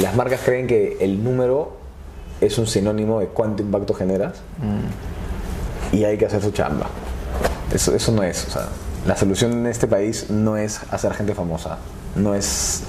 [0.00, 1.76] Las marcas creen que el número
[2.40, 4.40] es un sinónimo de cuánto impacto generas
[5.92, 6.86] y hay que hacer su chamba.
[7.74, 8.68] Eso, eso no es, o sea,
[9.06, 11.78] la solución en este país no es hacer gente famosa,
[12.16, 12.84] no es,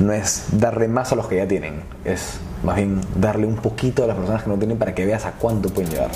[0.00, 4.02] no es darle más a los que ya tienen, es más bien darle un poquito
[4.02, 6.10] a las personas que no tienen para que veas a cuánto pueden llegar.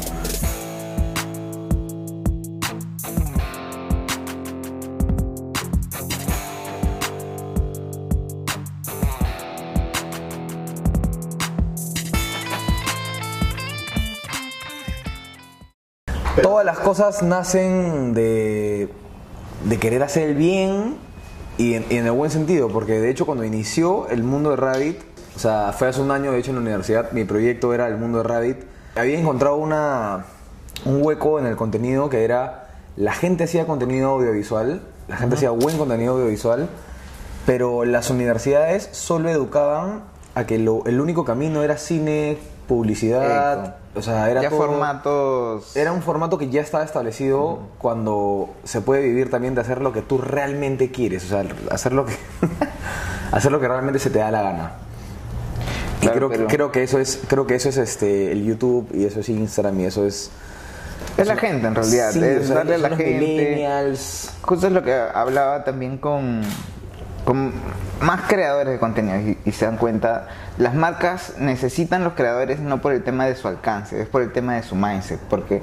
[16.42, 18.88] Todas las cosas nacen de,
[19.64, 20.96] de querer hacer el bien
[21.58, 24.56] y en, y en el buen sentido, porque de hecho cuando inició el mundo de
[24.56, 24.98] Rabbit,
[25.36, 27.96] o sea, fue hace un año de hecho en la universidad, mi proyecto era el
[27.96, 28.56] mundo de Rabbit,
[28.96, 30.24] había encontrado una,
[30.84, 35.50] un hueco en el contenido que era, la gente hacía contenido audiovisual, la gente hacía
[35.50, 36.68] buen contenido audiovisual,
[37.46, 40.02] pero las universidades solo educaban
[40.34, 45.76] a que lo- el único camino era cine, publicidad, o sea, era ya todo- formatos.
[45.76, 49.92] era un formato que ya estaba establecido cuando se puede vivir también de hacer lo
[49.92, 52.14] que tú realmente quieres, o sea, hacer lo que
[53.32, 54.72] hacer lo que realmente se te da la gana.
[56.00, 58.44] Y Claro, creo, que- pero- creo que eso es creo que eso es este el
[58.44, 60.30] YouTube y eso es Instagram y eso es
[61.16, 62.10] Es la gente en realidad.
[62.12, 63.68] Sí, es o sea, darle a la gente.
[64.42, 66.40] Justo es lo que hablaba también con,
[67.24, 67.52] con
[68.02, 72.80] más creadores de contenido y, y se dan cuenta, las marcas necesitan los creadores no
[72.80, 75.62] por el tema de su alcance, es por el tema de su mindset, porque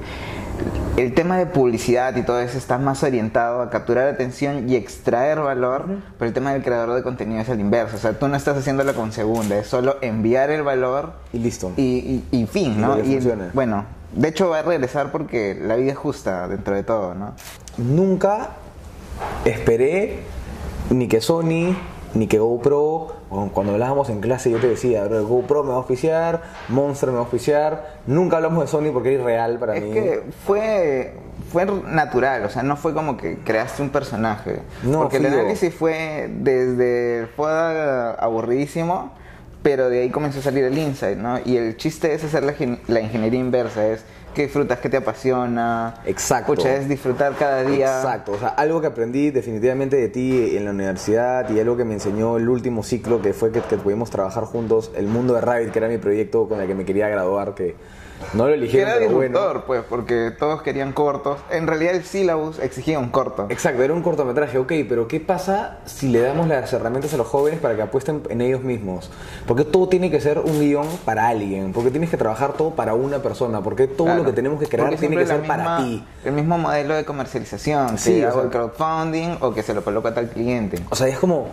[0.98, 5.40] el tema de publicidad y todo eso está más orientado a capturar atención y extraer
[5.40, 5.86] valor,
[6.18, 8.58] pero el tema del creador de contenido es el inverso, o sea, tú no estás
[8.58, 11.72] haciéndolo con segunda, es solo enviar el valor Y listo.
[11.78, 11.84] y,
[12.32, 13.00] y- y fin, ¿no?
[13.00, 13.20] Y,
[13.54, 17.34] bueno, de hecho va a regresar porque la vida es justa dentro de todo, ¿no?
[17.78, 18.50] Nunca
[19.46, 20.20] esperé
[20.90, 21.76] ni que Sony,
[22.16, 23.14] ni que GoPro,
[23.54, 27.14] cuando hablábamos en clase yo te decía, "Bro, GoPro me va a auspiciar, Monster me
[27.16, 29.92] va a auspiciar, nunca hablamos de Sony porque era irreal para Es mí.
[29.92, 31.14] que fue,
[31.52, 34.62] fue natural, o sea, no fue como que creaste un personaje.
[34.84, 37.52] No, porque el análisis fue desde fue
[38.18, 39.12] aburridísimo,
[39.62, 41.40] pero de ahí comenzó a salir el insight, ¿no?
[41.44, 42.54] Y el chiste es hacer la,
[42.88, 44.04] la ingeniería inversa, es
[44.40, 45.96] qué disfrutas, qué te apasiona.
[46.06, 46.54] Exacto.
[46.54, 47.98] Pucha, es disfrutar cada día.
[47.98, 51.84] Exacto, o sea, algo que aprendí definitivamente de ti en la universidad y algo que
[51.84, 55.42] me enseñó el último ciclo que fue que, que pudimos trabajar juntos, el mundo de
[55.42, 57.76] Rabbit, que era mi proyecto con el que me quería graduar, que
[58.34, 59.38] no lo eligieron, era pero bueno.
[59.40, 61.40] disruptor, pues, porque todos querían cortos.
[61.50, 63.48] En realidad el syllabus exigía un corto.
[63.50, 67.28] Exacto, era un cortometraje, ok, pero ¿qué pasa si le damos las herramientas a los
[67.28, 69.10] jóvenes para que apuesten en ellos mismos?
[69.48, 72.94] Porque todo tiene que ser un guion para alguien, porque tienes que trabajar todo para
[72.94, 74.24] una persona, porque todo Claro.
[74.24, 76.04] lo que tenemos que crear tiene que ser para ti.
[76.26, 79.74] El mismo modelo de comercialización, Sí, que o hago sea- el crowdfunding o que se
[79.74, 80.80] lo coloca a tal cliente.
[80.90, 81.48] O sea, es como,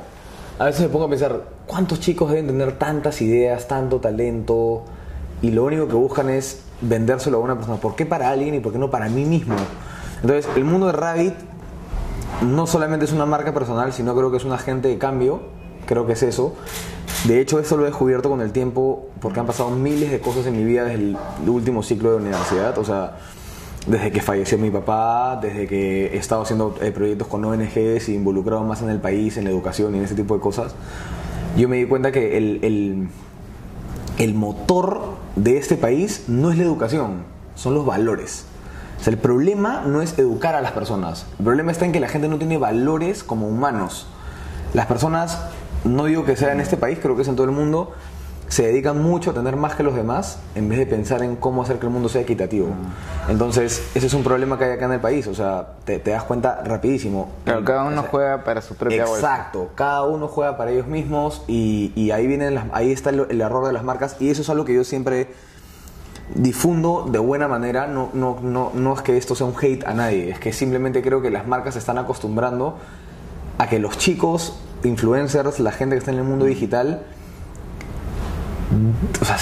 [0.59, 4.85] a veces me pongo a pensar, ¿cuántos chicos deben tener tantas ideas, tanto talento?
[5.47, 7.79] Y lo único que buscan es vendérselo a una persona.
[7.79, 9.55] ¿Por qué para alguien y por qué no para mí mismo?
[10.21, 11.35] Entonces, el mundo de Rabbit
[12.43, 15.43] no solamente es una marca personal, sino creo que es un agente de cambio.
[15.87, 16.57] Creo que es eso.
[17.29, 20.47] De hecho, eso lo he descubierto con el tiempo porque han pasado miles de cosas
[20.47, 22.77] en mi vida desde el último ciclo de universidad.
[22.79, 23.19] O sea,
[23.87, 28.15] desde que falleció mi papá, desde que he estado haciendo eh, proyectos con ONGs y
[28.15, 30.75] involucrado más en el país, en la educación y en ese tipo de cosas,
[31.57, 33.09] yo me di cuenta que el, el,
[34.19, 38.45] el motor de este país no es la educación, son los valores.
[38.99, 42.01] O sea, el problema no es educar a las personas, el problema está en que
[42.01, 44.07] la gente no tiene valores como humanos.
[44.73, 45.39] Las personas,
[45.85, 47.93] no digo que sea en este país, creo que es en todo el mundo,
[48.49, 51.63] se dedican mucho a tener más que los demás en vez de pensar en cómo
[51.63, 52.69] hacer que el mundo sea equitativo.
[53.29, 56.13] Entonces, ese es un problema que hay acá en el país, o sea, te, te
[56.13, 57.29] das cuenta rapidísimo.
[57.45, 59.19] Claro, cada uno O sea, juega para su propia bolsa.
[59.19, 63.27] Exacto, cada uno juega para ellos mismos y, y ahí vienen las- ahí está el,
[63.29, 65.29] el error de las marcas y eso es algo que yo siempre
[66.35, 69.95] difundo de buena manera, no, no, no, no es que esto sea un hate a
[69.95, 72.79] nadie, es que simplemente creo que las marcas se están acostumbrando
[73.59, 77.03] a que los chicos, influencers, la gente que está en el mundo digital,
[79.21, 79.37] o sea,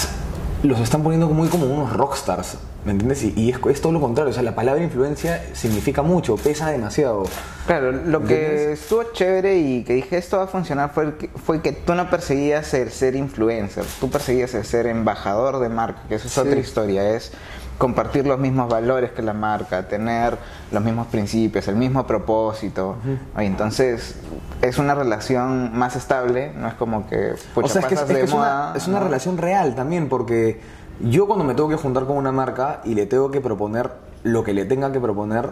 [0.63, 3.23] los están poniendo muy como unos rockstars, ¿me entiendes?
[3.23, 6.69] Y, y es, es todo lo contrario, o sea, la palabra influencia significa mucho, pesa
[6.69, 7.23] demasiado.
[7.67, 11.61] Claro, lo que estuvo chévere y que dije esto va a funcionar fue, que, fue
[11.61, 16.15] que tú no perseguías el ser influencer, tú perseguías el ser embajador de marca, que
[16.15, 16.39] eso es Sí.
[16.39, 17.31] otra historia, es
[17.77, 20.37] compartir los mismos valores que la marca, tener
[20.71, 22.97] los mismos principios, el mismo propósito.
[23.35, 24.15] Oye, entonces
[24.61, 28.01] es una relación más estable, no es como que pucha, o sea, es que, es,
[28.01, 29.05] es de es moda, es una ¿no?
[29.05, 30.61] relación real también, porque
[31.01, 33.91] yo cuando me tengo que juntar con una marca y le tengo que proponer
[34.23, 35.49] lo que le tenga que proponer,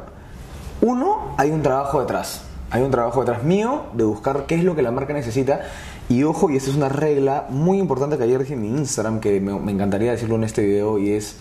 [0.81, 2.43] uno, hay un trabajo detrás.
[2.71, 5.61] Hay un trabajo detrás mío de buscar qué es lo que la marca necesita
[6.09, 9.19] Y ojo, y esta es una regla muy importante que ayer dije en mi Instagram,
[9.19, 11.37] que me, me encantaría decirlo en este video, y es,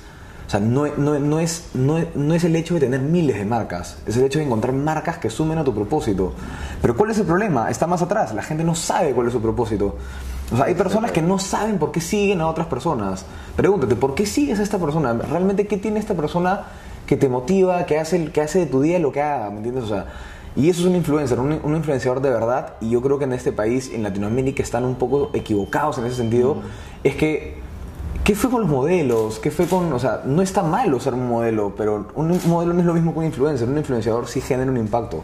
[0.53, 3.97] sea, no, no, no es, no, no es el hecho de tener miles de marcas,
[4.07, 6.35] es el hecho de encontrar marcas que sumen a tu propósito.
[6.81, 7.71] Pero ¿cuál es el problema?
[7.71, 9.97] Está más atrás, la gente no sabe cuál es su propósito.
[10.53, 13.25] O sea, hay personas que no saben por qué siguen a otras personas.
[13.57, 15.15] Pregúntate, ¿por qué sigues a esta persona?
[15.15, 16.67] ¿Realmente qué tiene esta persona
[17.07, 19.49] que te motiva, que hace, que hace de tu día lo que haga?
[19.49, 19.85] ¿Me entiendes?
[19.85, 20.07] O sea,
[20.55, 22.75] y eso es un influencer, un, un influenciador de verdad.
[22.83, 26.17] Y yo creo que en este país, en Latinoamérica, están un poco equivocados en ese
[26.17, 26.57] sentido.
[27.03, 27.62] Es que,
[28.25, 29.39] ¿qué fue con los modelos?
[29.39, 29.93] ¿Qué fue con.?
[29.93, 33.13] O sea, no está malo ser un modelo, pero un modelo no es lo mismo
[33.13, 33.69] que un influencer.
[33.69, 35.23] Un influenciador sí genera un impacto.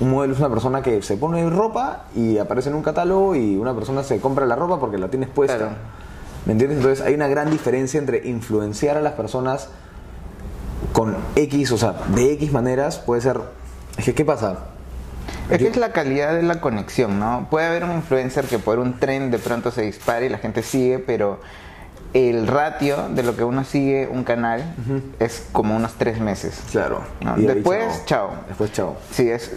[0.00, 3.56] Un modelo es una persona que se pone ropa y aparece en un catálogo y
[3.56, 5.56] una persona se compra la ropa porque la tienes puesta.
[5.56, 5.72] Claro.
[6.46, 6.78] ¿Me entiendes?
[6.78, 9.68] Entonces hay una gran diferencia entre influenciar a las personas
[10.92, 13.40] con X, o sea, de X maneras, puede ser...
[13.96, 14.66] Es que, ¿qué pasa?
[15.50, 17.48] Es que es la calidad de la conexión, ¿no?
[17.50, 20.62] Puede haber un influencer que por un tren de pronto se dispare y la gente
[20.62, 21.40] sigue, pero
[22.14, 24.62] el ratio de lo que uno sigue un canal
[25.18, 26.60] es como unos tres meses.
[26.70, 27.02] Claro.
[27.20, 28.30] No, después, chao.
[28.48, 28.96] Después, chao.
[29.10, 29.52] Sí, es,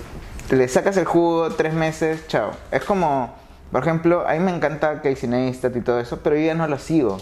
[0.49, 2.51] le sacas el jugo tres meses, chao.
[2.71, 3.33] Es como,
[3.71, 6.67] por ejemplo, a mí me encanta Casey Neistat y todo eso, pero yo ya no
[6.67, 7.17] lo sigo.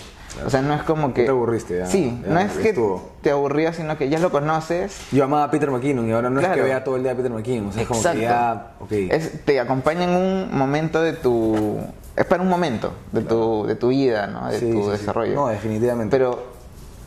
[0.46, 1.24] O sea, no es como que...
[1.24, 1.86] te aburriste, ya.
[1.88, 3.10] Sí, Ya no es que estuvo.
[3.22, 4.96] te aburrías, sino que ya lo conoces.
[5.12, 6.62] Yo amaba a Peter McKinnon y ahora no es Claro.
[6.62, 7.70] que vea todo el día a Peter McKinnon.
[7.70, 8.72] O sea, es como que ya...
[8.80, 8.92] Ok.
[8.92, 11.80] Es- te acompaña en un momento de tu...
[12.20, 14.50] Es para un momento de tu, de tu vida, ¿no?
[14.52, 14.90] De Sí, tu sí, sí.
[14.92, 15.34] desarrollo.
[15.36, 16.12] No, definitivamente.
[16.16, 16.44] Pero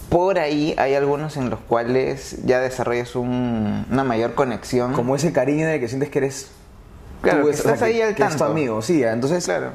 [0.08, 4.94] por ahí hay algunos en los cuales ya desarrollas un- una mayor conexión.
[4.94, 6.48] Como ese cariño de que sientes que eres...
[7.20, 8.46] Claro, tú, que es- o sea, estás ahí al que es tu tanto.
[8.52, 9.04] amigo, sí.
[9.04, 9.72] Entonces, Claro.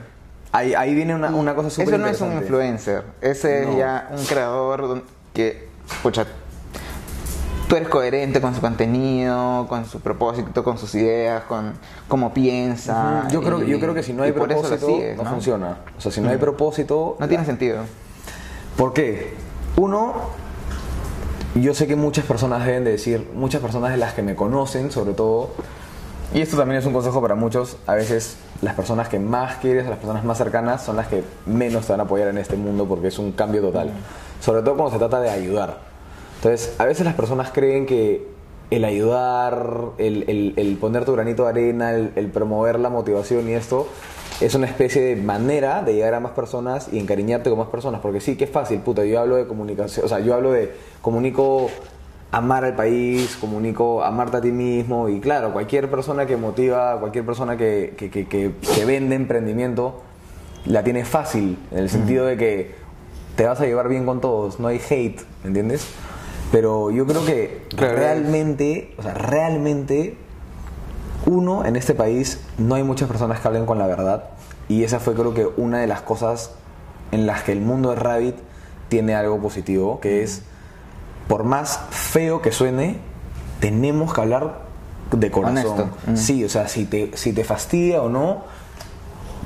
[0.51, 3.71] ahí, ahí viene una, una cosa súper Eso no es un influencer, ese No.
[3.73, 6.25] es ya un creador que, escucha,
[7.67, 11.73] tú eres coherente con su contenido, con su propósito, con sus ideas, con
[12.07, 13.27] cómo piensa.
[13.29, 15.77] Yo creo, y- yo creo que si no hay propósito, sigues, no, funciona.
[15.97, 17.17] O sea, si no hay propósito...
[17.19, 17.79] No tiene sentido.
[18.77, 19.33] ¿Por qué?
[19.75, 20.13] Uno,
[21.55, 24.91] yo sé que muchas personas deben de decir, muchas personas de las que me conocen,
[24.91, 25.49] sobre todo,
[26.33, 29.87] y esto también es un consejo para muchos, a veces las personas que más quieres,
[29.87, 32.85] las personas más cercanas, son las que menos te van a apoyar en este mundo
[32.85, 33.91] porque es un cambio total.
[34.41, 35.86] Sobre todo cuando se trata de ayudar.
[36.37, 38.25] Entonces, a veces las personas creen que
[38.69, 43.47] el ayudar, el, el- el poner tu granito de arena, el, el promover la motivación
[43.49, 43.87] y esto,
[44.41, 48.01] es una especie de manera de llegar a más personas y encariñarte con más personas.
[48.01, 49.03] Porque sí, que es fácil, puta.
[49.05, 51.69] Yo hablo de comunicación, o sea, yo hablo de comunico
[52.31, 55.09] amar al país, comunico amarte a ti mismo.
[55.09, 60.01] Y claro, cualquier persona que motiva, cualquier persona que, que, que, que- que vende emprendimiento,
[60.65, 62.75] la tiene fácil, en el sentido de que
[63.37, 65.87] te vas a llevar bien con todos, no hay hate, ¿me entiendes?
[66.51, 67.95] Pero yo creo que Claro.
[67.95, 70.17] realmente, o sea, realmente,
[71.25, 74.29] uno, en este país no hay muchas personas que hablen con la verdad
[74.69, 76.51] y esa fue creo que una de las cosas
[77.11, 78.35] en las que el mundo de Rabbit
[78.89, 80.41] tiene algo positivo, que es,
[81.27, 82.97] por más feo que suene,
[83.59, 84.61] tenemos que hablar
[85.11, 85.91] de corazón.
[86.05, 86.15] Mm.
[86.15, 88.43] Sí, o sea, si te, si te fastidia o no,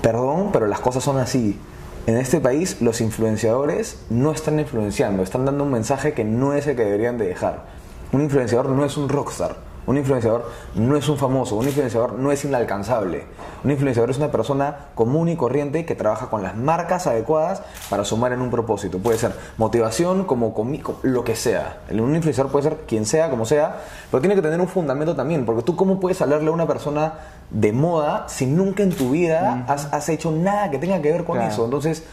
[0.02, 1.60] perdón, pero las cosas son así.
[2.08, 6.66] En este país los influenciadores no están influenciando, están dando un mensaje que no es
[6.66, 7.66] el que deberían de dejar.
[8.12, 9.58] Un influenciador no es un rockstar,
[9.88, 13.26] un influenciador no es un famoso, un influenciador no es inalcanzable.
[13.64, 18.06] Un influenciador es una persona común y corriente que trabaja con las marcas adecuadas para
[18.06, 19.00] sumar en un propósito.
[19.00, 21.80] Puede ser motivación, como comi- co- lo que sea.
[21.92, 23.78] Un influenciador puede ser quien sea, como sea,
[24.12, 27.14] pero tiene que tener un fundamento también, porque tú cómo puedes hablarle a una persona
[27.50, 31.24] de moda si nunca en tu vida has, has hecho nada que tenga que ver
[31.24, 31.52] con Claro.
[31.52, 31.66] eso.
[31.66, 32.04] Entonces,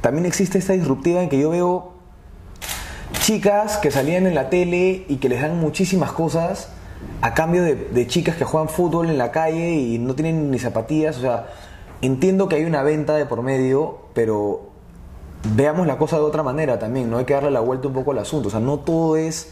[0.00, 1.92] también existe esta disruptiva en que yo veo
[3.20, 6.68] chicas que salían en la tele y que les dan muchísimas cosas
[7.20, 10.58] a cambio de, de chicas que juegan fútbol en la calle y no tienen ni
[10.58, 11.16] zapatillas.
[11.18, 11.46] O sea,
[12.02, 14.70] entiendo que hay una venta de por medio, pero
[15.56, 17.10] veamos la cosa de otra manera también.
[17.10, 18.48] No hay que darle la vuelta un poco al asunto.
[18.48, 19.48] O sea, no todo es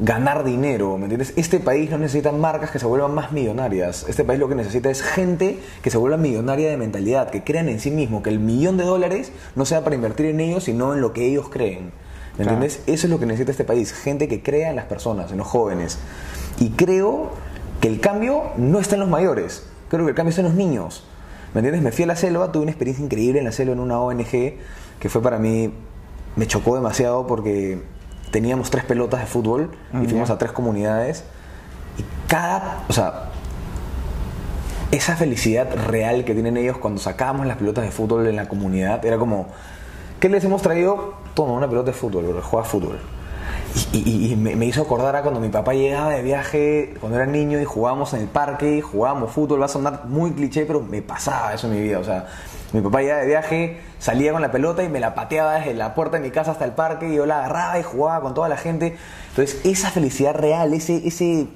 [0.00, 1.32] ganar dinero, ¿me entiendes?
[1.36, 4.06] Este país no necesita marcas que se vuelvan más millonarias.
[4.08, 7.68] Este país lo que necesita es gente que se vuelva millonaria de mentalidad, que crean
[7.68, 10.94] en sí mismo, que el millón de dólares no sea para invertir en ellos, sino
[10.94, 11.92] en lo que ellos creen.
[12.38, 12.52] ¿Me Claro.
[12.62, 12.80] entiendes?
[12.86, 15.46] Eso es lo que necesita este país, gente que crea en las personas, en los
[15.46, 15.98] jóvenes.
[16.62, 17.30] Y creo
[17.80, 20.54] que el cambio no está en los mayores, creo que el cambio está en los
[20.54, 21.02] niños.
[21.54, 21.82] ¿Me entiendes?
[21.82, 24.30] Me fui a la selva, tuve una experiencia increíble en la selva en una ONG
[25.00, 25.74] que fue para mí,
[26.36, 27.82] me chocó demasiado porque
[28.30, 31.24] teníamos tres pelotas de fútbol y Mm, fuimos a tres comunidades
[31.98, 33.30] y cada, o sea,
[34.92, 39.04] esa felicidad real que tienen ellos cuando sacábamos las pelotas de fútbol en la comunidad
[39.04, 39.48] era como,
[40.20, 41.14] ¿qué les hemos traído?
[41.34, 43.00] Toma una pelota de fútbol, bro, juega fútbol.
[43.92, 47.64] Y, me, hizo acordar a cuando mi papá llegaba de viaje, cuando era niño y
[47.64, 51.66] jugábamos en el parque, jugábamos fútbol, va a sonar muy cliché, pero me pasaba eso
[51.68, 51.98] en mi vida.
[51.98, 52.26] O sea,
[52.72, 55.94] mi papá llegaba de viaje, salía con la pelota y me la pateaba desde la
[55.94, 58.48] puerta de mi casa hasta el parque y yo la agarraba y jugaba con toda
[58.48, 58.96] la gente.
[59.30, 61.48] Entonces, esa felicidad real, ese, ese,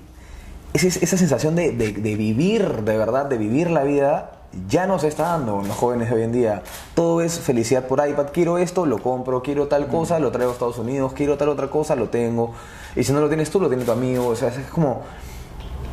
[0.74, 4.32] esa sensación de- de vivir, de verdad, de vivir la vida,
[4.68, 6.62] ya no se está dando en los jóvenes de hoy en día.
[6.94, 8.28] Todo es felicidad por iPad.
[8.32, 9.42] Quiero esto, lo compro.
[9.42, 11.12] Quiero tal cosa, lo traigo a Estados Unidos.
[11.12, 12.52] Quiero tal otra cosa, lo tengo.
[12.94, 14.26] Y si no lo tienes tú, lo tiene tu amigo.
[14.28, 15.02] O sea, es como...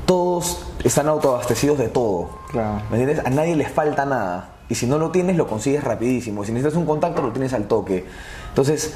[0.05, 2.29] Todos están autoabastecidos de todo.
[2.51, 2.81] Claro.
[2.91, 3.25] ¿Me entiendes?
[3.25, 4.49] A nadie les falta nada.
[4.69, 6.43] Y si no lo tienes, lo consigues rapidísimo.
[6.43, 8.05] Si necesitas un contacto, lo tienes al toque.
[8.49, 8.95] Entonces,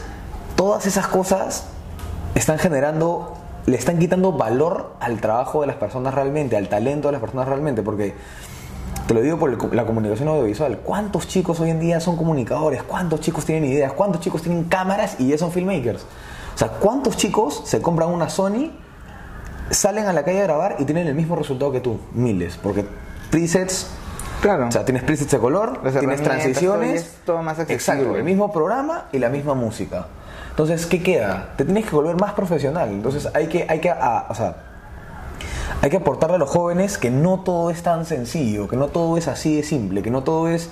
[0.56, 1.66] todas esas cosas
[2.36, 3.34] están generando,
[3.66, 7.48] le están quitando valor al trabajo de las personas realmente, al talento de las personas
[7.48, 8.16] realmente, porque
[9.08, 10.80] te lo digo por el la comunicación audiovisual.
[10.84, 12.84] ¿Cuántos chicos hoy en día son comunicadores?
[12.84, 13.94] ¿Cuántos chicos tienen ideas?
[13.94, 16.04] ¿Cuántos chicos tienen cámaras y ya son filmmakers?
[16.54, 18.72] O sea, ¿cuántos chicos se compran una Sony,
[19.70, 22.00] salen a la calle a grabar y tienen el mismo resultado que tú?
[22.14, 22.86] Miles, porque
[23.32, 23.88] presets
[24.42, 24.68] Claro.
[24.68, 27.18] o sea, tienes presets de color, Las tienes transiciones.
[27.26, 27.76] todo más accesible.
[28.02, 30.08] Exacto, el mismo programa y la misma música.
[30.50, 31.54] Entonces, ¿qué queda?
[31.58, 32.90] Te tienes que volver más profesional.
[32.90, 34.56] Entonces, hay que, hay que, a- o sea,
[35.82, 39.18] hay que aportarle a los jóvenes que no todo es tan sencillo, que no todo
[39.18, 40.70] es así de simple, que no todo es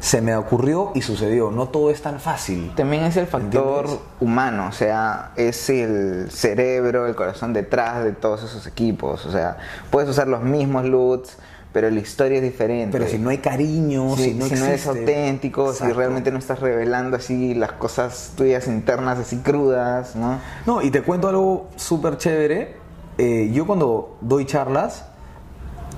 [0.00, 2.72] se me ocurrió y sucedió, no todo es tan fácil.
[2.76, 4.06] También es el factor ¿Entiendes?
[4.20, 9.26] humano, o sea, es el cerebro, el corazón detrás de todos esos equipos.
[9.26, 9.56] O sea,
[9.90, 11.36] puedes usar los mismos LUTs,
[11.72, 12.96] pero la historia es diferente.
[12.96, 16.30] Pero si no hay cariño, si, si, no si no eres existe- auténtico, si realmente
[16.30, 20.38] no estás revelando así las cosas tuyas internas así crudas, ¿no?
[20.64, 22.76] No, y te cuento algo súper chévere.
[23.18, 25.04] Eh, yo cuando doy charlas,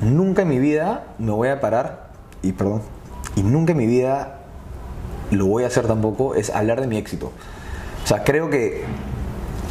[0.01, 2.11] nunca en mi vida me voy a parar,
[2.43, 2.83] y perdón,
[3.37, 4.39] y nunca en mi vida
[5.31, 7.33] lo voy a hacer tampoco, es hablar de mi éxito.
[8.03, 8.85] O sea, creo que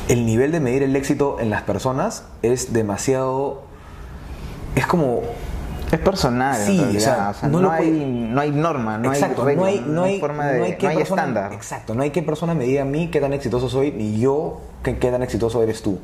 [0.08, 3.64] el nivel de medir el éxito en las personas es demasiado...
[4.76, 5.22] Es como...
[5.92, 8.98] Es personal, en Sí, o sea, o sea, no no, hay, puede- no hay norma,
[8.98, 11.54] no exacto, hay regla, no hay, no hay, forma de, no hay, persona- estándar.
[11.54, 14.62] Exacto, no hay que persona me diga a mí qué tan exitoso soy, ni yo
[14.84, 16.00] qué, qué tan exitoso eres tú.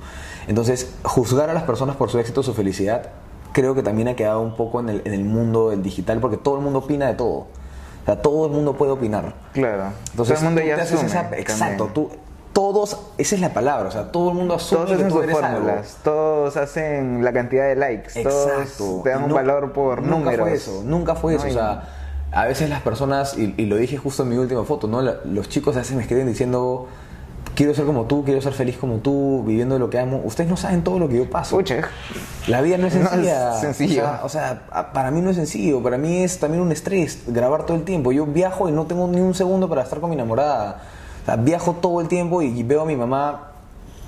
[0.48, 3.10] Entonces, juzgar a las personas por su éxito, su felicidad,
[3.52, 6.38] creo que también ha quedado un poco en el, en el mundo del digital, porque
[6.38, 7.32] todo el mundo opina de todo.
[7.38, 9.34] O sea, todo el mundo puede opinar.
[9.54, 9.86] Claro.
[10.12, 11.06] Entonces, todo el mundo ya asume.
[11.06, 12.10] esa- exacto, tú,
[12.56, 15.16] todos, esa es la palabra, o sea, todo el mundo asume Todos que hacen tú
[15.16, 15.60] sus eres algo.
[15.60, 18.30] fórmulas, todos hacen la cantidad de likes, Exacto.
[18.86, 20.48] todos te dan un valor por nunca números.
[20.48, 21.48] Fue eso, nunca fue No, eso.
[21.50, 21.84] O sea,
[22.32, 25.02] a veces las personas, y, y lo dije justo en mi última foto, ¿no?
[25.02, 26.88] Los chicos a veces me escriben diciendo,
[27.56, 30.22] quiero ser como tú, quiero ser feliz como tú, viviendo lo que amo.
[30.24, 31.58] Ustedes no saben todo lo que yo paso.
[31.58, 31.82] Pucha,
[32.48, 34.22] La vida no es No es sencilla.
[34.24, 35.84] O sea, o sea, para mí no es sencillo.
[35.84, 38.14] Para mí es también un estrés grabar todo el tiempo.
[38.14, 40.82] Yo viajo y no tengo ni un segundo para estar con mi enamorada.
[41.26, 43.52] O sea, viajo todo el tiempo y veo a mi mamá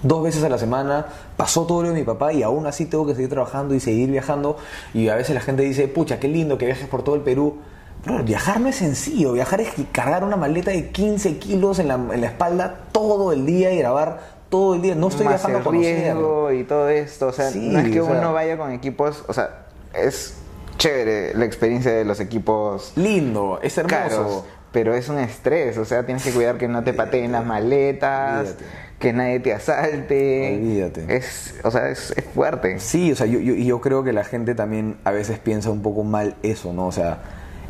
[0.03, 1.07] dos veces a la semana.
[1.35, 4.09] Pasó todo lo de mi papá y aún así tengo que seguir trabajando y seguir
[4.11, 4.57] viajando.
[4.93, 7.57] Y a veces la gente dice, pucha, qué lindo que viajes por todo el Perú.
[8.05, 9.33] Bro, viajar no es sencillo.
[9.33, 13.45] Viajar es cargar una maleta de 15 kilos en la, en la espalda todo el
[13.45, 14.93] día y grabar todo el día.
[14.95, 17.99] No estoy más viajando el riesgo y todo esto, o sea, Sí, no es que
[17.99, 20.35] o sea- uno vaya con equipos, o sea, es
[20.77, 23.95] chévere la experiencia de los equipos Lindo, es hermoso.
[23.97, 24.43] caros,
[24.77, 28.41] pero es un estrés, o sea, tienes que cuidar que no te pateen las maletas,
[28.41, 28.65] Olvídate.
[28.99, 30.59] que nadie te asalte.
[30.61, 31.15] Olvídate.
[31.17, 32.79] Es, o sea, es, es fuerte.
[32.79, 35.81] Sí, o sea, yo, yo, yo creo que la gente también a veces piensa un
[35.81, 36.85] poco mal eso, ¿no?
[36.85, 37.17] O sea,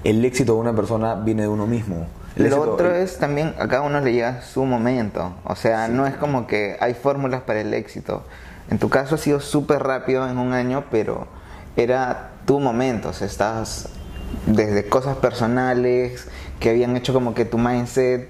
[0.03, 2.07] el éxito de una persona viene de uno mismo.
[2.35, 5.33] El Lo éxito- otro el- es también a cada uno le llega su momento.
[5.45, 8.25] O sea, no es como que hay fórmulas para el éxito.
[8.69, 11.25] En tu caso ha sido súper rápido en un año, pero
[11.77, 13.07] era tu momento.
[13.09, 13.87] O sea, estabas
[14.45, 16.27] desde cosas personales
[16.59, 18.29] que habían hecho como que tu mindset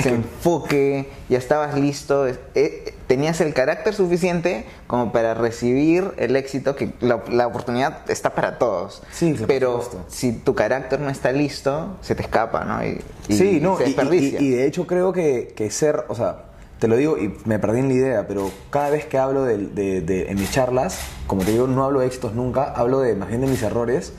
[0.00, 6.76] se enfoque, ya estabas listo, eh, tenías el carácter suficiente como para recibir el éxito,
[6.76, 9.02] que la, la oportunidad está para todos.
[9.10, 12.84] Sí, pero si tu carácter no está listo, se te escapa, ¿no?
[12.86, 14.40] Y, y sí, no, se y- desperdicia.
[14.40, 16.44] y- y de hecho creo que, que ser, o sea,
[16.78, 19.58] te lo digo y me perdí en la idea, pero cada vez que hablo de,
[19.58, 23.16] de- de- en mis charlas, como te digo, no hablo de éxitos nunca, hablo de
[23.16, 24.12] más bien de mis errores,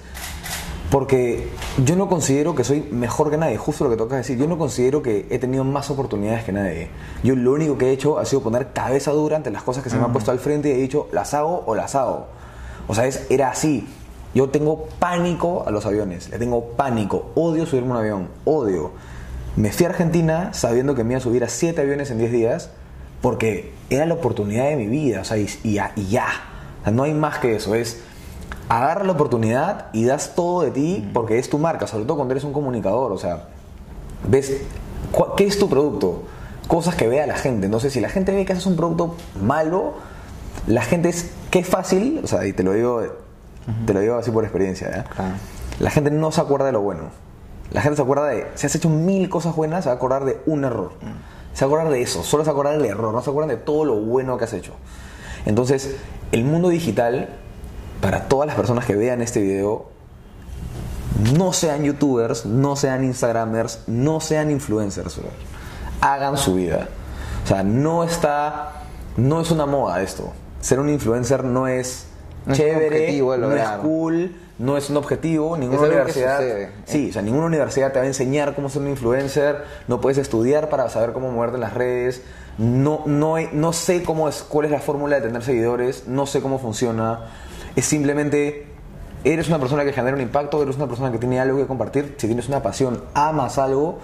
[0.90, 1.48] porque
[1.86, 4.58] yo no considero que soy mejor que nadie, justo lo que tocas decir, yo no
[4.58, 6.90] considero que he tenido más oportunidades que nadie.
[7.24, 9.92] Yo lo único que he hecho ha sido poner cabeza dura ante las cosas que
[9.92, 12.28] se me han puesto al frente y he dicho, las hago o las hago.
[12.88, 13.88] O sea, es, era así.
[14.34, 18.92] Yo tengo pánico a los aviones, le tengo pánico, odio subirme a un avión, odio.
[19.56, 22.32] Me fui a Argentina sabiendo que me iba a subir a siete aviones en 10
[22.32, 22.72] días
[23.22, 26.30] porque era la oportunidad de mi vida, o sea, y, y ya.
[26.82, 28.02] O sea, no hay más que eso, es
[28.68, 32.34] agarra la oportunidad y das todo de ti porque es tu marca, sobre todo cuando
[32.34, 33.50] eres un comunicador, o sea,
[34.28, 34.62] ves,
[35.38, 36.24] ¿qué es tu producto?
[36.70, 37.66] cosas que vea la gente.
[37.66, 39.96] Entonces, si la gente ve que haces un producto malo,
[40.68, 43.02] la gente es, que es fácil, o sea, y te lo digo,
[43.86, 45.04] te lo digo así por experiencia, ¿eh?
[45.14, 45.34] Claro.
[45.80, 47.06] la gente no se acuerda de lo bueno.
[47.72, 50.26] La gente se acuerda de, si has hecho mil cosas buenas, se va a acordar
[50.26, 50.92] de un error.
[51.54, 53.30] Se va a acordar de eso, solo se va a acordar del error, no se
[53.32, 54.74] acuerdan de todo lo bueno que has hecho.
[55.48, 55.96] Entonces,
[56.32, 57.30] el mundo digital,
[58.02, 59.88] para todas las personas que vean este video,
[61.34, 65.18] no sean youtubers, no sean instagramers, no sean influencers.
[65.18, 65.30] bro.
[66.02, 66.88] Hagan su vida.
[67.44, 68.84] O sea, no está,
[69.18, 70.32] no es una moda esto.
[70.62, 72.06] Ser un influencer no es
[72.46, 76.38] No chévere, no es cool, no es un objetivo, ninguna universidad.
[76.38, 76.72] sucede.
[76.86, 80.18] Sí, o sea, ninguna universidad te va a enseñar cómo ser un influencer, no puedes
[80.18, 82.22] estudiar para saber cómo moverte en las redes,
[82.58, 86.42] no, no, no sé cómo es, cuál es la fórmula de tener seguidores, no sé
[86.42, 87.22] cómo funciona,
[87.76, 88.68] es simplemente,
[89.24, 92.16] eres una persona que genera un impacto, eres una persona que tiene algo que compartir,
[92.18, 94.00] si tienes una pasión, amas algo,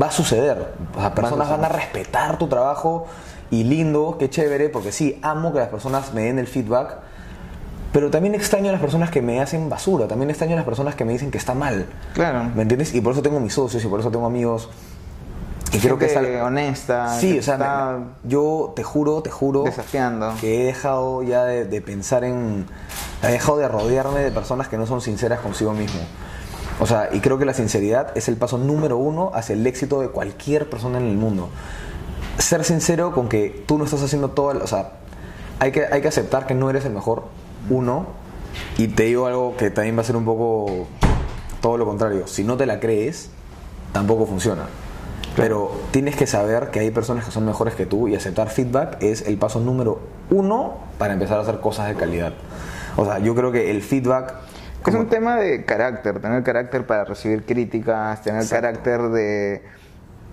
[0.00, 3.06] va a suceder, sea, personas van a respetar tu trabajo
[3.50, 6.98] y lindo, qué chévere, porque sí, amo que las personas me den el feedback,
[7.92, 10.94] pero también extraño a las personas que me hacen basura, también extraño a las personas
[10.94, 11.86] que me dicen que está mal.
[12.12, 12.50] Claro.
[12.54, 12.94] ¿Me entiendes?
[12.94, 14.68] Y por eso tengo mis socios y por eso tengo amigos.
[15.72, 17.18] Y creo que es algo- honesta.
[17.18, 20.34] Sí, o sea, está yo te juro, te juro desafiando.
[20.40, 22.66] que he dejado ya de, de pensar en.
[23.22, 26.00] He dejado de rodearme de personas que no son sinceras consigo mismo.
[26.80, 30.00] O sea, y creo que la sinceridad es el paso número uno hacia el éxito
[30.00, 31.48] de cualquier persona en el mundo.
[32.38, 34.52] Ser sincero con que tú no estás haciendo todo.
[34.52, 34.92] el- O sea,
[35.58, 37.24] hay que, hay que aceptar que no eres el mejor,
[37.68, 38.06] uno.
[38.78, 40.86] Y te digo algo que también va a ser un poco
[41.60, 42.26] todo lo contrario.
[42.28, 43.30] Si no te la crees,
[43.92, 44.62] tampoco funciona.
[45.38, 49.00] Pero tienes que saber que hay personas que son mejores que tú y aceptar feedback
[49.00, 52.34] es el paso número uno para empezar a hacer cosas de calidad.
[52.96, 54.34] O sea, yo creo que el feedback...
[54.86, 58.62] Es un tema de carácter, tener carácter para recibir críticas, tener Exacto.
[58.62, 59.62] carácter de,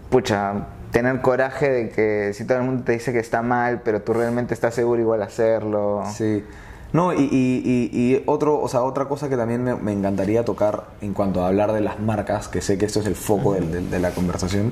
[0.09, 4.01] pucha, tener coraje de que si todo el mundo te dice que está mal, pero
[4.01, 6.03] tú realmente estás seguro igual hacerlo.
[6.13, 6.43] Sí.
[6.96, 10.46] No, y, y- y- y otro, o sea, otra cosa que también me, me encantaría
[10.46, 13.54] tocar en cuanto a hablar de las marcas, que sé que esto es el foco
[13.54, 14.72] de la conversación,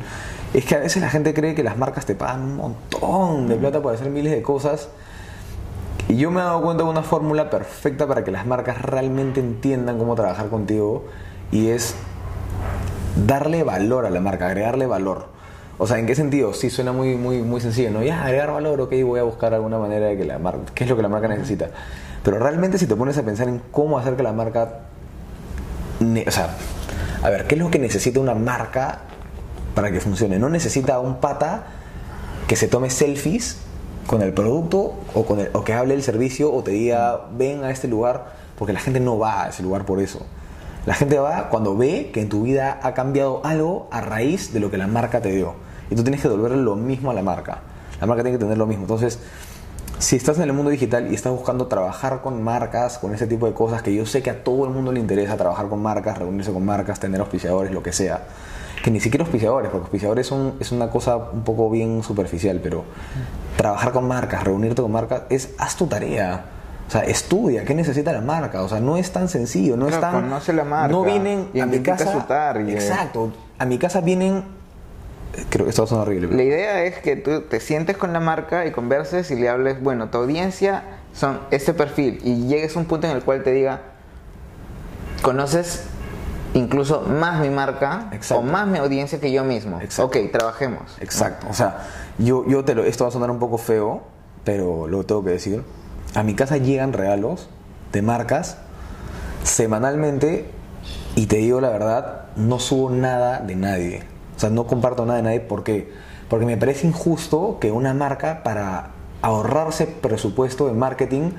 [0.54, 3.58] es que a veces la gente cree que las marcas te pagan un montón de
[3.58, 4.88] plata por hacer miles de cosas.
[6.08, 9.42] Y yo me he dado cuenta de una fórmula perfecta para que las marcas realmente
[9.42, 11.04] entiendan cómo trabajar contigo
[11.52, 11.94] y es
[13.26, 15.28] darle valor a la marca, agregarle valor.
[15.78, 16.54] O sea, ¿en qué sentido?
[16.54, 18.04] Sí, suena muy, muy, muy sencillo, ¿no?
[18.04, 20.90] Ya, agregar valor, ok, voy a buscar alguna manera de que la marca, qué es
[20.90, 21.72] lo que la marca necesita.
[22.24, 24.80] Pero realmente si te pones a pensar en cómo hacer que la marca,
[26.00, 26.56] o sea,
[27.22, 29.00] a ver, ¿qué es lo que necesita una marca
[29.76, 30.40] para que funcione?
[30.40, 31.66] No necesita un pata
[32.48, 33.58] que se tome selfies
[34.08, 37.64] con el producto o, con el, o que hable del servicio o te diga, ven
[37.64, 40.26] a este lugar, porque la gente no va a ese lugar por eso.
[40.86, 44.60] La gente va cuando ve que en tu vida ha cambiado algo a raíz de
[44.60, 45.56] lo que la marca te dio.
[45.90, 47.60] Y tú tienes que devolverle lo mismo a la marca.
[48.02, 48.84] La marca tiene que tener lo mismo.
[48.84, 49.20] Entonces,
[50.00, 53.46] si estás en el mundo digital y estás buscando trabajar con marcas, con ese tipo
[53.48, 56.18] de cosas que yo sé que a todo el mundo le interesa trabajar con marcas,
[56.18, 58.22] reunirse con marcas, tener auspiciadores, lo que sea.
[58.84, 62.84] Que ni siquiera auspiciadores, porque auspiciadores son, es una cosa un poco bien superficial, pero
[63.56, 66.46] trabajar con marcas, reunirte con marcas, es haz tu tarea.
[66.86, 68.62] O sea, estudia, ¿qué necesita la marca?
[68.62, 70.24] O sea, no es tan sencillo, no es Claro, tan...
[70.26, 72.12] conoce la marca, No vienen a mi casa...
[72.12, 72.74] su target.
[72.74, 73.32] Exacto.
[73.58, 74.44] A mi casa vienen...
[75.50, 76.28] Creo que esto va a sonar horrible.
[76.28, 79.50] pero- La idea es que tú te sientes con la marca y converses y le
[79.50, 83.44] hables, bueno, tu audiencia son este perfil y llegues a un punto en el cual
[83.44, 83.82] te diga,
[85.22, 85.84] conoces
[86.54, 88.44] incluso más mi marca Exacto.
[88.44, 89.80] o más mi audiencia que yo mismo.
[89.82, 90.20] Exacto.
[90.20, 90.98] Ok, trabajemos.
[91.00, 91.48] Exacto.
[91.50, 91.80] O sea,
[92.20, 94.04] yo, yo te lo, esto va a sonar un poco feo,
[94.44, 95.64] pero lo tengo que decir.
[96.14, 97.50] A mi casa llegan regalos
[97.92, 98.58] de marcas
[99.44, 100.46] semanalmente
[101.16, 104.04] y te digo la verdad, no subo nada de nadie.
[104.36, 105.40] O sea, no comparto nada de nadie.
[105.40, 105.92] ¿Por qué?
[106.30, 108.90] Porque me parece injusto que una marca para
[109.22, 111.32] ahorrarse presupuesto de marketing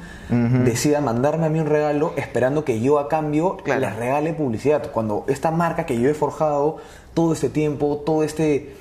[0.65, 3.81] decida mandarme a mí un regalo esperando que yo a cambio Claro.
[3.83, 4.91] les regale publicidad.
[4.91, 6.79] Cuando esta marca que yo he forjado
[7.13, 8.75] todo este tiempo, todo este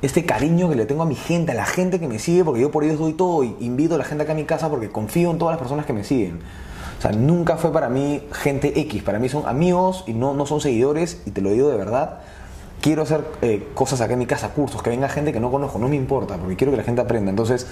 [0.00, 2.60] este cariño que le tengo a mi gente, a la gente que me sigue, porque
[2.60, 4.88] yo por ellos doy todo y invito a la gente acá a mi casa porque
[4.90, 6.38] confío en todas las personas que me siguen.
[6.98, 10.46] O sea, nunca fue para mí gente X, para mí son amigos y no, no
[10.46, 12.18] son seguidores, y te lo digo de verdad.
[12.80, 15.78] Quiero hacer eh, cosas acá en mi casa, cursos, que venga gente que no conozco,
[15.78, 17.30] no me importa, porque quiero que la gente aprenda.
[17.30, 17.66] Entonces,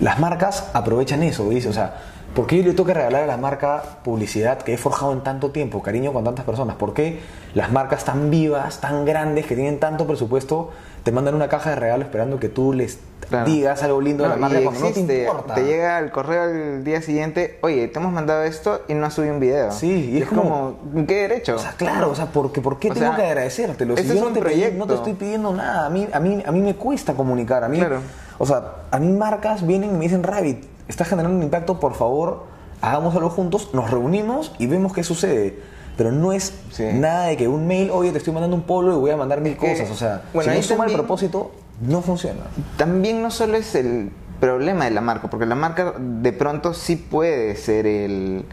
[0.00, 1.68] las marcas aprovechan eso, ¿viste?
[1.68, 2.00] O sea,
[2.34, 5.20] ¿por qué yo le tengo que regalar a la marca publicidad que he forjado en
[5.22, 6.76] tanto tiempo, cariño con tantas personas?
[6.76, 7.20] ¿Por qué
[7.54, 10.70] las marcas tan vivas, tan grandes, que tienen tanto presupuesto,
[11.02, 13.46] te mandan una caja de regalo esperando que tú les Claro.
[13.46, 15.54] digas algo lindo de la marca no te importa?
[15.54, 19.14] te llega el correo el día siguiente, oye, te hemos mandado esto y no has
[19.14, 19.70] subido un video.
[19.70, 21.54] Sí, y es como- ¿qué derecho?
[21.56, 23.96] O sea, claro, o sea, porque, ¿por qué O tengo sea, que agradecértelo?
[23.96, 26.18] Si yo es no un te, pedí- no te estoy pidiendo nada, a mí, a
[26.18, 28.00] mí, a mí me cuesta comunicar, a mí, Claro.
[28.38, 31.94] o sea, a mí marcas vienen y me dicen, Rabbit, estás generando un impacto, por
[31.94, 32.44] favor,
[32.80, 35.58] hagamos algo juntos, nos reunimos y vemos qué sucede.
[35.96, 36.84] Pero no es Sí.
[36.94, 39.40] nada de que un mail, oye, te estoy mandando un polo y voy a mandar
[39.40, 41.50] mil cosas, o sea, bueno, si no suma el propósito,
[41.80, 42.40] no funciona.
[42.76, 46.96] También no solo es el problema de la marca, porque la marca de pronto sí
[46.96, 48.46] puede ser el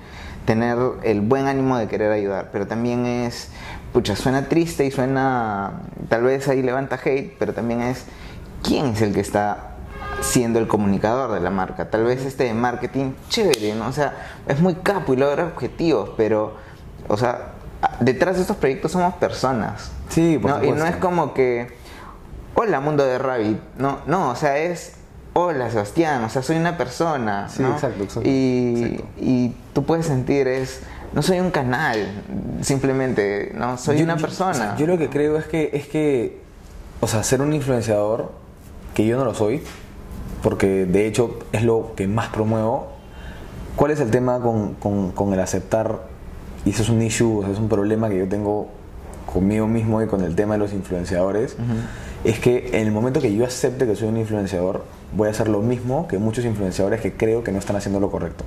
[0.46, 3.50] tener el buen ánimo de querer ayudar, pero también es,
[3.94, 8.04] pucha, suena triste y suena, tal vez ahí levanta hate, pero también es
[8.64, 9.77] quién es el que está
[10.28, 11.90] siendo el comunicador de la marca.
[11.90, 13.88] Tal vez este de marketing, chévere, ¿no?
[13.88, 14.14] O sea,
[14.48, 16.56] es muy capo y logra objetivos, pero,
[17.08, 17.54] o sea,
[18.00, 19.92] detrás de estos proyectos somos personas.
[20.10, 20.64] Sí, por ¿no?
[20.64, 21.76] Y no es como que,
[22.56, 24.94] hola mundo de Rabbit, no, no, o sea, es,
[25.34, 27.74] hola Sebastián, o sea, soy una persona, Sí, ¿no?
[27.74, 29.06] exacto, exacto, Y, exacto.
[29.18, 30.82] y tú puedes sentir es,
[31.14, 32.06] no soy un canal,
[32.62, 34.52] simplemente, no, soy Yo- una yo- persona.
[34.52, 36.42] o sea, yo lo que creo es que, es que,
[37.00, 38.32] o sea, ser un influenciador,
[38.94, 39.64] que yo no lo soy,
[40.48, 42.88] porque de hecho es lo que más promuevo.
[43.76, 46.04] ¿Cuál es el tema con, con- con el aceptar?
[46.64, 48.70] Y eso es un issue, o sea, es un problema que yo tengo
[49.26, 51.58] conmigo mismo y con el tema de los influenciadores.
[52.24, 55.50] Es que en el momento que yo acepte que soy un influenciador, voy a hacer
[55.50, 58.46] lo mismo que muchos influenciadores que creo que no están haciendo lo correcto.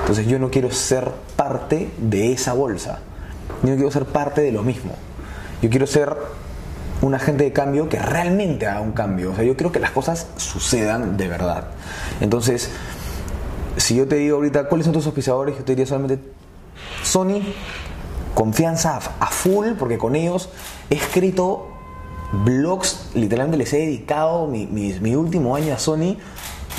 [0.00, 3.00] Entonces yo no quiero ser parte de esa bolsa.
[3.62, 4.92] Yo no quiero ser parte de lo mismo.
[5.60, 6.16] Yo quiero ser
[7.04, 9.32] un agente de cambio que realmente haga un cambio.
[9.32, 11.64] O sea, yo quiero que las cosas sucedan de verdad.
[12.20, 12.70] Entonces,
[13.76, 16.18] si yo te digo ahorita cuáles son tus auspiciadores, yo te diría solamente
[17.02, 17.40] Sony,
[18.34, 20.48] confianza a, full, porque con ellos
[20.90, 21.68] he escrito
[22.44, 26.16] blogs, literalmente les he dedicado mi, mi- mi último año a Sony.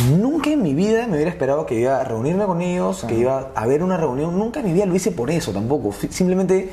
[0.09, 3.51] Nunca en mi vida me hubiera esperado que iba a reunirme con ellos, que iba
[3.55, 4.37] a haber una reunión.
[4.37, 5.93] Nunca en mi vida lo hice por eso tampoco.
[6.09, 6.69] Simplemente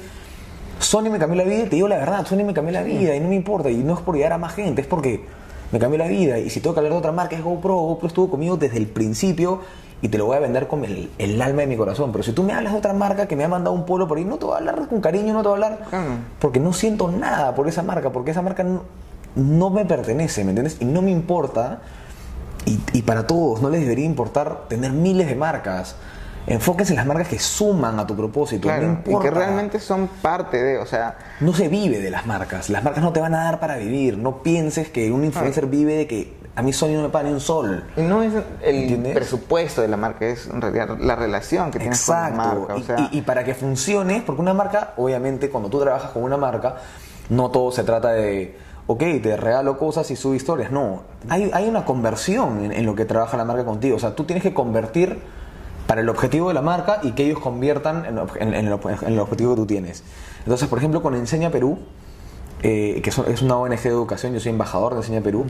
[0.83, 3.15] Sony me cambió la vida y te digo la verdad, Sony me cambió la vida
[3.15, 3.71] y no me importa.
[3.71, 5.25] Y no es por llegar a más gente, es porque
[5.71, 6.39] me cambió la vida.
[6.39, 7.75] Y si tengo que hablar de otra marca es GoPro.
[7.75, 9.61] GoPro estuvo conmigo desde el principio
[10.03, 12.11] y te lo voy a vender con el, el alma de mi corazón.
[12.13, 14.19] Pero si tú me hablas de otra marca que me ha mandado un polo por
[14.19, 16.73] ahí, no te voy a hablar con cariño, no te voy a hablar porque no
[16.73, 18.83] siento nada por esa marca, porque esa marca no,
[19.37, 20.77] no me pertenece, ¿me entiendes?
[20.81, 21.81] Y no me importa.
[22.67, 25.97] Y, y para todos, no les debería importar tener miles de marcas.
[26.47, 28.63] Enfóquense en las marcas que suman a tu propósito.
[28.69, 29.29] Claro, no y importa.
[29.29, 32.69] que realmente son parte de, o sea, No se vive de las marcas.
[32.69, 34.19] Las marcas no te van a dar para vivir.
[34.19, 37.33] No pienses que un influencer vive de que a mí Sony no me paga ni
[37.35, 37.85] un sol.
[37.97, 39.15] y no es el ¿Entiendes?
[39.15, 42.37] presupuesto de la marca, es en realidad la relación que tienes con Exacto.
[42.37, 42.75] la marca.
[42.75, 42.79] O
[43.13, 46.37] Y- y, y para que funcione, porque una marca, obviamente, cuando tú trabajas con una
[46.37, 46.75] marca,
[47.31, 50.71] no todo se trata de, ok, te regalo cosas y subo historias.
[50.73, 53.97] No, hay, hay una conversión en, en lo que trabaja la marca contigo.
[53.97, 55.21] O sea, tú tienes que convertir
[55.93, 59.13] para el objetivo de la marca y que ellos conviertan en, en- en el, en
[59.13, 60.03] el objetivo que tú tienes.
[60.39, 61.81] Entonces, por ejemplo, con Enseña Perú,
[62.63, 65.45] eh, que es una ONG de educación, yo soy embajador de Enseña Perú,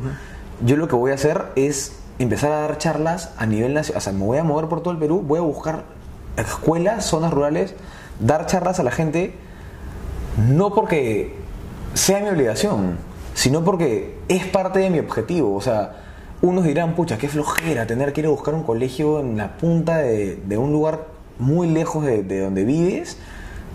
[0.67, 4.01] yo lo que voy a hacer es empezar a dar charlas a nivel nacional, o
[4.01, 5.85] sea, me voy a mover por todo el Perú, voy a buscar
[6.37, 7.77] escuelas, zonas rurales,
[8.19, 9.37] dar charlas a la gente,
[10.49, 11.37] no porque
[11.95, 12.99] sea mi obligación,
[13.35, 16.02] sino porque es parte de mi objetivo, o sea,
[16.43, 19.99] unos dirán, pucha, qué flojera tener que ir a buscar un colegio en la punta
[19.99, 21.07] de, de un lugar
[21.39, 23.17] muy lejos de, de donde vives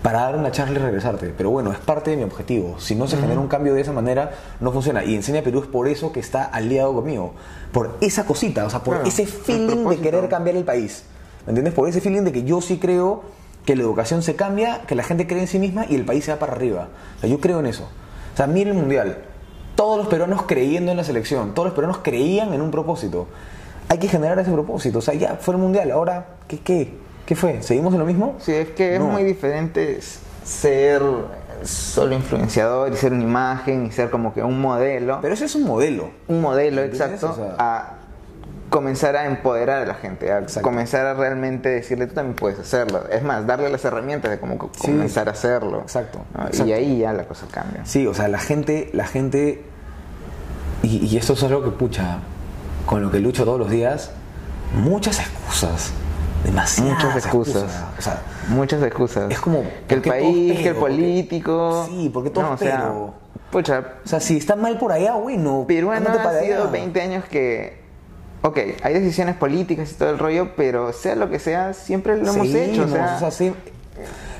[0.03, 1.34] para dar una charla y regresarte.
[1.36, 2.80] Pero bueno, es parte de mi objetivo.
[2.80, 5.03] Si no se genera un cambio de esa manera, no funciona.
[5.03, 7.34] Y Enseña Perú es por eso que está aliado conmigo.
[7.71, 11.03] Por esa cosita, o sea, por Claro, ese el feeling de querer cambiar el país.
[11.45, 11.73] ¿Me entiendes?
[11.73, 13.23] Por ese feeling de que yo sí creo
[13.65, 16.25] que la educación se cambia, que la gente cree en sí misma y el país
[16.25, 16.89] se va para arriba.
[17.17, 17.84] O sea, yo creo en eso.
[18.34, 19.23] O sea, mira el mundial.
[19.77, 23.27] Todos los peruanos creyendo en la selección, todos los peruanos creían en un propósito.
[23.87, 24.97] Hay que generar ese propósito.
[24.99, 25.91] O sea, ya fue el mundial.
[25.91, 26.93] Ahora, ¿qué, qué?
[27.25, 27.61] ¿Qué fue?
[27.63, 28.35] ¿Seguimos en lo mismo?
[28.39, 29.99] Sí, es que es muy diferente
[30.43, 31.01] ser
[31.63, 35.19] solo influenciador y ser una imagen y ser como que un modelo.
[35.21, 36.09] Pero ese es un modelo.
[36.27, 37.93] un modelo exacto O sea- a
[38.69, 40.67] comenzar a empoderar a la gente, a Exacto.
[40.67, 43.03] comenzar a realmente decirle tú también puedes hacerlo.
[43.10, 44.91] Es más, darle las herramientas de cómo Sí.
[44.91, 45.82] comenzar a hacerlo.
[45.82, 46.43] Exacto, ¿no?
[46.47, 46.67] exacto.
[46.67, 47.86] Y ahí ya la cosa cambia.
[47.86, 49.63] Sí, o sea, la gente, la gente,
[50.84, 52.19] y, y esto es algo que pucha,
[52.86, 54.12] con lo que lucho todos los días,
[54.75, 55.91] muchas excusas,
[56.43, 57.84] demasiadas Muchas excusas.
[57.97, 59.30] O sea, Muchas excusas.
[59.32, 61.86] Es como, que el ¿por qué todo país, que el político.
[61.89, 62.93] Sí, porque todo no, es o sea,
[63.51, 66.71] pucha, o sea, si está mal por allá, bueno, peruano ándate ha sido allá.
[66.71, 67.87] 20 años que
[68.41, 72.32] ok, hay decisiones políticas y todo el rollo, pero sea lo que sea, siempre lo
[72.32, 72.84] hemos hecho.
[72.84, 73.54] O Seguimos, sea, o sea, sí.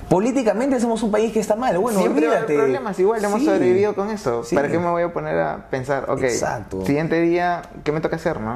[0.10, 1.78] Políticamente somos un país que está mal.
[1.80, 2.56] Bueno, siempre olvídate.
[2.56, 3.46] problemas, igual hemos Sí.
[3.46, 4.41] sobrevivido con eso.
[4.43, 4.56] Sí.
[4.56, 6.86] ¿Para qué me voy a poner a pensar, ok, Exacto.
[6.86, 8.56] siguiente día, ¿qué me toca hacer, no?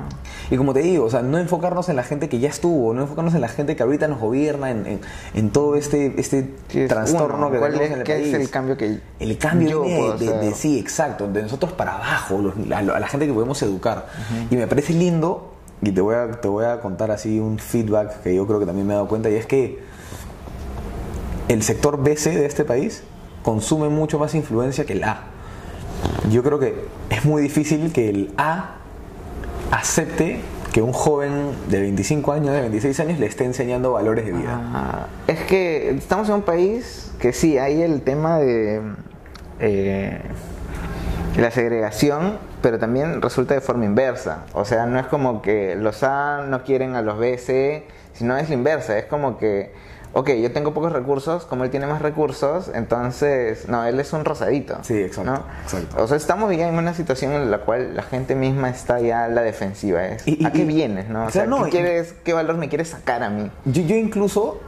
[0.49, 3.01] Y como te digo, o sea, no enfocarnos en la gente que ya estuvo, no
[3.01, 5.01] enfocarnos en la gente que ahorita nos gobierna, en, en-
[5.33, 8.13] en todo este, este Sí, es trastorno uno, que ¿cuál tenemos es- en el qué
[8.13, 8.33] país.
[8.33, 10.53] es el cambio que El cambio yo viene puedo de, de- hacer?
[10.53, 14.05] sí, exacto, de nosotros para abajo, los- a, a la gente que podemos educar.
[14.49, 18.21] Y me parece lindo, y te voy, a, te voy a contar así un feedback
[18.21, 19.90] que yo creo que también me he dado cuenta, y es que
[21.47, 23.04] el sector BC de este país
[23.43, 25.23] consume mucho más influencia que el A.
[26.30, 28.75] Yo creo que es muy difícil que el A
[29.71, 34.32] acepte que un joven de 25 años, de 26 años, le esté enseñando valores de
[34.32, 34.60] vida.
[34.73, 38.82] Ah, es que estamos en un país que sí, hay el tema de
[39.60, 40.21] eh,
[41.38, 44.45] la segregación, pero también resulta de forma inversa.
[44.54, 48.38] O sea, no es como que los A no quieren a los B, C, sino
[48.38, 48.97] es la inversa.
[48.97, 49.73] Es como que,
[50.13, 54.26] ok, yo tengo pocos recursos, como él tiene más recursos, entonces, no, él es un
[54.26, 54.78] rosadito.
[54.82, 55.43] Sí, exacto, ¿no?
[55.63, 56.04] exacto.
[56.04, 59.24] O sea, estamos ya en una situación en la cual la gente misma está ya
[59.26, 60.02] a la defensiva.
[60.26, 61.24] Y- y- ¿A qué y- vienes, no?
[61.24, 63.50] O o sea, no, ¿qué, quieres, ¿qué valor me quieres sacar a mí?
[63.65, 64.60] Yo, yo incluso,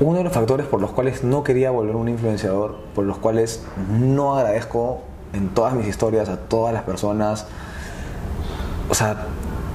[0.00, 3.62] uno de los factores por los cuales no quería volver un influenciador, por los cuales
[3.90, 5.02] no agradezco
[5.34, 7.46] en todas mis historias a todas las personas,
[8.88, 9.26] o sea,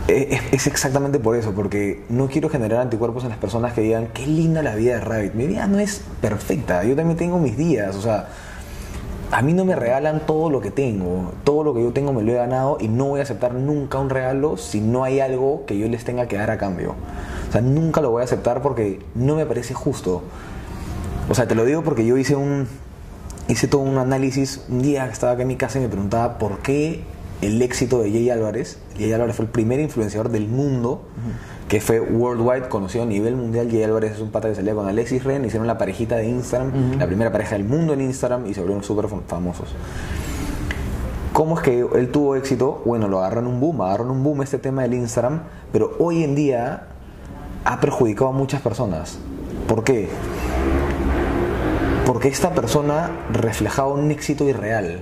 [0.09, 4.07] es, es exactamente por eso, porque no quiero generar anticuerpos en las personas que digan,
[4.13, 5.33] qué linda la vida de Rabbit.
[5.33, 8.27] Mi vida no es perfecta, yo también tengo mis días, o sea,
[9.31, 12.23] a mí no me regalan todo lo que tengo, todo lo que yo tengo me
[12.23, 15.65] lo he ganado y no voy a aceptar nunca un regalo si no hay algo
[15.67, 16.95] que yo les tenga que dar a cambio.
[17.47, 20.23] O sea, nunca lo voy a aceptar porque no me parece justo.
[21.29, 22.67] O sea, te lo digo porque yo hice un
[23.47, 26.37] hice todo un análisis un día que estaba acá en mi casa y me preguntaba
[26.37, 27.03] por qué
[27.41, 31.04] el éxito de Jay Álvarez, Jay Álvarez fue el primer influenciador del mundo
[31.69, 33.67] que fue worldwide, conocido a nivel mundial.
[33.69, 36.97] Jay Álvarez es un pata que salía con Alexis Ren, hicieron la parejita de Instagram,
[36.99, 39.69] la primera pareja del mundo en Instagram y se volvieron súper fam- famosos.
[41.32, 42.82] ¿Cómo es que él tuvo éxito?
[42.86, 45.95] Bueno, lo agarró en un boom, agarró en un boom este tema del Instagram, pero
[45.99, 46.88] hoy en día
[47.63, 49.19] ha perjudicado a muchas personas.
[49.67, 50.10] ¿Por qué?
[52.06, 55.02] Porque esta persona reflejaba un éxito irreal.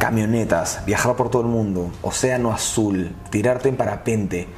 [0.00, 4.48] Camionetas, viajar por todo el mundo, océano azul, tirarte en parapente.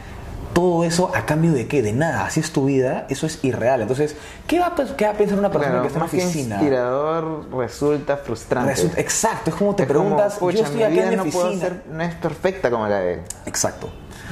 [0.54, 1.82] Todo eso a cambio de qué?
[1.82, 2.26] De nada.
[2.26, 3.80] Así es tu vida, eso es irreal.
[3.82, 4.14] Entonces,
[4.46, 6.54] ¿qué va a, qué va a pensar una persona Claro, que está en que oficina?
[6.56, 8.70] inspirador resulta frustrante.
[8.70, 11.46] Resulta- exacto, es como te Es preguntas, "Pucha, yo estoy acá vida en no puedo
[11.48, 11.68] oficina.
[11.68, 13.20] ser, no es perfecta como la de él.
[13.46, 13.88] Exacto.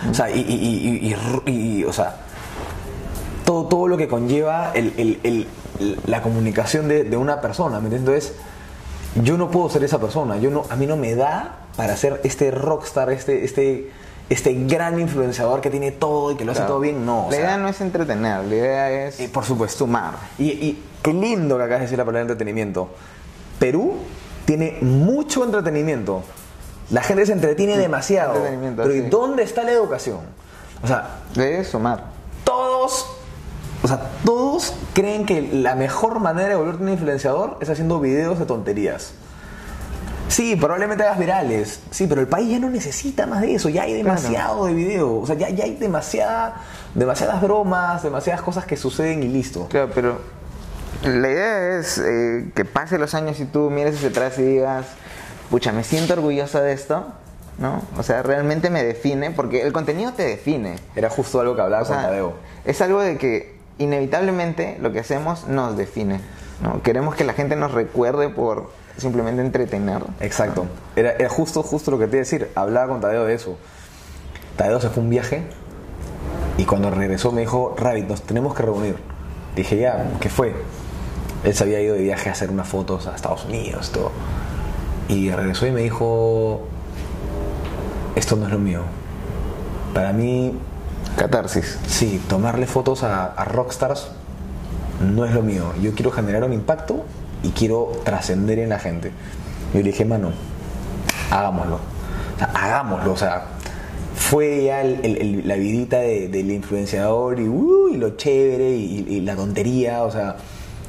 [0.09, 2.17] O sea, y, y- y- y- y- y- o sea,
[3.45, 7.87] todo, todo lo que conlleva el- el- el- la comunicación de, de una persona, ¿me
[7.89, 8.27] entiendes?
[8.27, 8.47] Entonces,
[9.17, 12.21] yo no puedo ser esa persona, yo no, a mí no me da para ser
[12.25, 13.91] este rockstar, este, este,
[14.29, 17.27] este gran influenciador que tiene todo y que lo hace todo bien, no.
[17.27, 19.79] la sea, idea no es entretener, la idea es eh, por supuesto.
[19.79, 20.15] sumar.
[20.39, 22.91] Y, y qué lindo que acabas de decir la palabra entretenimiento.
[23.59, 23.95] Perú
[24.45, 26.23] tiene mucho entretenimiento.
[26.91, 28.35] La gente se entretiene demasiado.
[28.35, 30.19] entretenimiento, Pero ¿y dónde está la educación?
[30.83, 32.05] O sea, Debe sumar.
[33.91, 38.47] Sea, todos creen que la mejor manera de volverte un influenciador es haciendo videos de
[38.47, 39.13] tonterías.
[40.29, 41.81] Sí, probablemente hagas virales.
[41.91, 43.69] Sí, pero el país ya no necesita más de eso.
[43.69, 45.19] Ya hay demasiado de video.
[45.19, 46.63] O sea, ya, ya hay demasiada,
[46.95, 49.67] demasiadas bromas, demasiadas cosas que suceden y listo.
[49.69, 50.21] Claro, pero
[51.03, 54.87] la idea es eh, que pase los años y tú mires hacia atrás y digas,
[55.51, 57.07] pucha, me siento orgullosa de esto,
[57.59, 57.83] ¿no?
[57.99, 60.77] O sea, realmente me define, porque el contenido te define.
[60.95, 62.35] Era justo algo que hablaba O sea, con Tadeo.
[62.65, 66.21] es algo de que inevitablemente lo que hacemos nos define.
[66.63, 66.83] ¿no?
[66.83, 70.03] Queremos que la gente nos recuerde por simplemente entretener.
[70.21, 70.67] Exacto.
[70.95, 72.51] Era, justo, justo lo que te iba a decir.
[72.55, 73.57] Hablaba con Tadeo de eso.
[74.57, 75.43] Tadeo se fue un viaje
[76.59, 78.97] y cuando regresó me dijo, Rabbit, nos tenemos que reunir.
[79.57, 80.55] Dije, ya, ¿qué fue?
[81.43, 84.13] Él se había ido de viaje a hacer unas fotos a Estados Unidos, todo.
[85.09, 86.61] Y regresó y me dijo,
[88.15, 88.83] esto no es lo mío.
[89.95, 90.55] Para mí,
[91.21, 91.79] Catarsis.
[91.87, 94.09] sí, tomarle fotos a, a rockstars
[95.01, 95.73] no es lo mío.
[95.83, 97.05] Yo quiero generar un impacto
[97.43, 99.13] y quiero trascender en la gente.
[99.75, 100.31] Yo le dije, mano,
[101.31, 101.77] hagámoslo.
[101.77, 103.13] O sea, hagámoslo.
[103.13, 103.45] O sea,
[104.17, 108.71] fue ya el- el- el- la vidita de- del influenciador y, uh, y lo chévere
[108.77, 110.03] y, y la tontería.
[110.05, 110.37] O sea,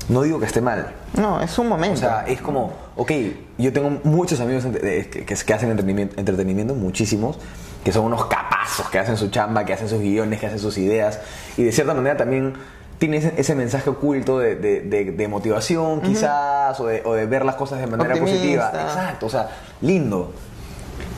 [0.09, 0.93] no digo que esté mal.
[1.17, 1.95] No, es un momento.
[1.95, 3.11] O sea, es como, ok,
[3.57, 7.37] yo tengo muchos amigos que, que- que hacen entretenimiento, entretenimiento, muchísimos,
[7.83, 10.77] que son unos capazos, que hacen su chamba, que hacen sus guiones, que hacen sus
[10.77, 11.19] ideas,
[11.57, 12.53] y de cierta manera también
[12.99, 17.25] tiene ese, ese mensaje oculto de, de- de- de motivación, quizás, o de, o de
[17.25, 18.37] ver las cosas de manera Optimista.
[18.37, 18.71] positiva.
[18.87, 19.49] Exacto, o sea,
[19.81, 20.31] lindo.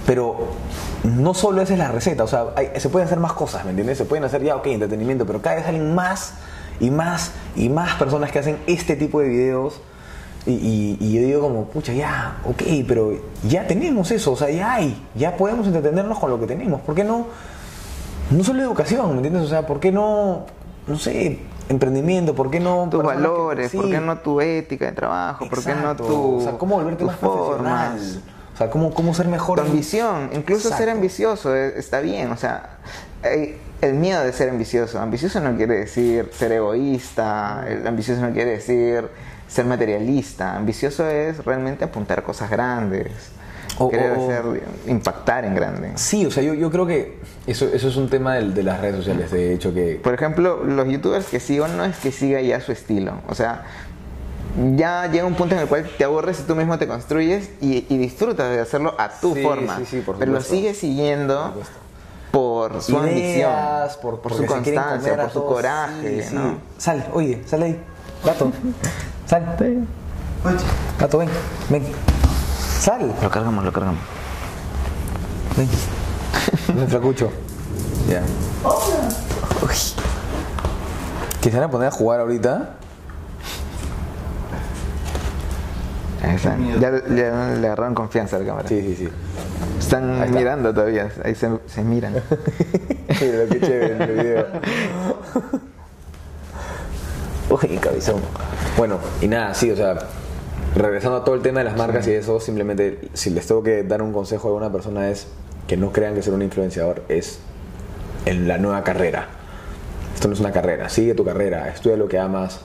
[0.06, 0.48] Pero
[1.04, 3.72] no solo esa es la receta, o sea, hay- se pueden hacer más cosas, ¿me
[3.72, 3.98] entiendes?
[3.98, 6.34] Se pueden hacer ya, ok, entretenimiento, pero cada vez salen más
[6.80, 9.82] y más y más personas que hacen este tipo de videos.
[10.46, 13.14] Y, y- y yo digo como, pucha, ya, ok, pero
[13.48, 16.82] ya tenemos eso, o sea, ya hay, ya podemos entretenernos con lo que tenemos.
[16.82, 17.28] ¿Por qué no?
[18.30, 19.44] No solo educación, ¿me entiendes?
[19.44, 20.46] O sea, ¿por qué no,
[20.88, 22.36] no sé, emprendimiento?
[22.36, 25.48] ¿Por qué no tus personas que- valores, ¿por sí, qué no tu ética de trabajo?
[25.50, 26.04] ¿Por qué no exacto.
[26.04, 27.90] tu O sea, cómo volverte más profesional.
[27.98, 28.20] formas?
[28.54, 29.60] O sea, cómo, cómo ser mejor.
[29.62, 30.92] Tu ambición, incluso ser Exacto.
[30.92, 32.78] ambicioso eh, está bien, o sea,
[33.24, 35.00] hay el miedo de ser ambicioso.
[35.00, 39.08] Ambicioso no quiere decir ser egoísta, el ambicioso no quiere decir
[39.48, 40.56] ser materialista.
[40.56, 43.12] Ambicioso es realmente apuntar cosas grandes,
[43.78, 45.92] O- querer o- hacer, impactar en grande.
[45.96, 48.80] Sí, o sea, yo, yo creo que eso, eso es un tema del- de las
[48.82, 50.00] redes sociales, de hecho, que...
[50.04, 53.64] Por ejemplo, los youtubers que sigo no es que siga ya su estilo, o sea,
[54.76, 57.88] ya llega un punto en el cual te aburres y tú mismo te construyes y,
[57.90, 61.56] y disfrutas de hacerlo a tu Sí, forma, sí, sí, por pero lo sigues siguiendo
[62.32, 65.54] por su Ideas, ambición, por, por su constancia, por su todos.
[65.54, 66.36] coraje, Sí, sí.
[66.36, 66.58] ¿no?
[66.78, 67.84] Sal, oye, sal de ahí.
[68.26, 68.52] Gato,
[69.26, 69.56] sal.
[71.00, 71.30] Gato, ven,
[71.70, 71.84] ven.
[72.80, 73.14] Sal.
[73.22, 74.00] Lo cargamos, lo cargamos.
[75.58, 75.70] Ven.
[76.76, 77.32] Ven, flacucho.
[78.10, 78.22] Ya.
[79.62, 79.76] Uy.
[81.42, 82.76] ¿Que se van a poner a jugar ahorita?
[86.24, 86.80] Ahí están.
[86.80, 88.68] Ya, ya le agarraron confianza a la cámara.
[88.70, 89.10] Sí, sí, sí.
[89.80, 90.40] Están Ahí está.
[90.40, 92.14] mirando todavía, ahí se, se miran.
[93.10, 94.48] Mira, qué chévere el video.
[97.62, 98.22] Uy, cabezón.
[98.78, 99.96] Bueno, y nada, sí, o sea,
[100.76, 103.84] regresando a todo el tema de las marcas y eso, simplemente si les tengo que
[103.84, 105.28] dar un consejo a alguna persona es
[105.68, 107.40] que no crean que ser un influenciador es
[108.26, 109.28] en la nueva carrera.
[110.16, 112.60] Esto no es una carrera, sigue tu carrera, estudia lo que amas.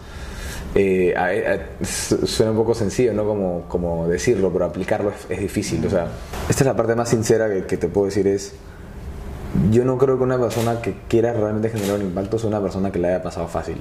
[0.74, 3.24] Eh, a- a- su- suena un poco sencillo, ¿no?
[3.24, 5.84] Como, como decirlo, pero aplicarlo es, es difícil.
[5.86, 6.06] O sea,
[6.48, 8.54] esta es la parte más sincera que, que te puedo decir es,
[9.70, 12.90] yo no creo que una persona que quiera realmente generar un impacto sea una persona
[12.92, 13.76] que le haya pasado fácil.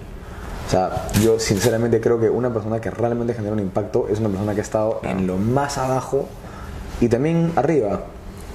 [0.68, 4.28] O sea, yo sinceramente creo que una persona que realmente genera un impacto es una
[4.28, 6.28] persona que ha estado en lo más abajo
[7.00, 8.02] y también arriba.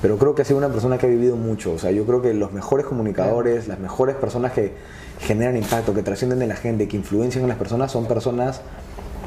[0.03, 1.72] Pero creo que ha sido una persona que ha vivido mucho.
[1.72, 4.75] O sea, yo creo que los mejores comunicadores, las mejores personas que
[5.20, 8.61] generan impacto, que trascienden en la gente, que influencian en las personas, son personas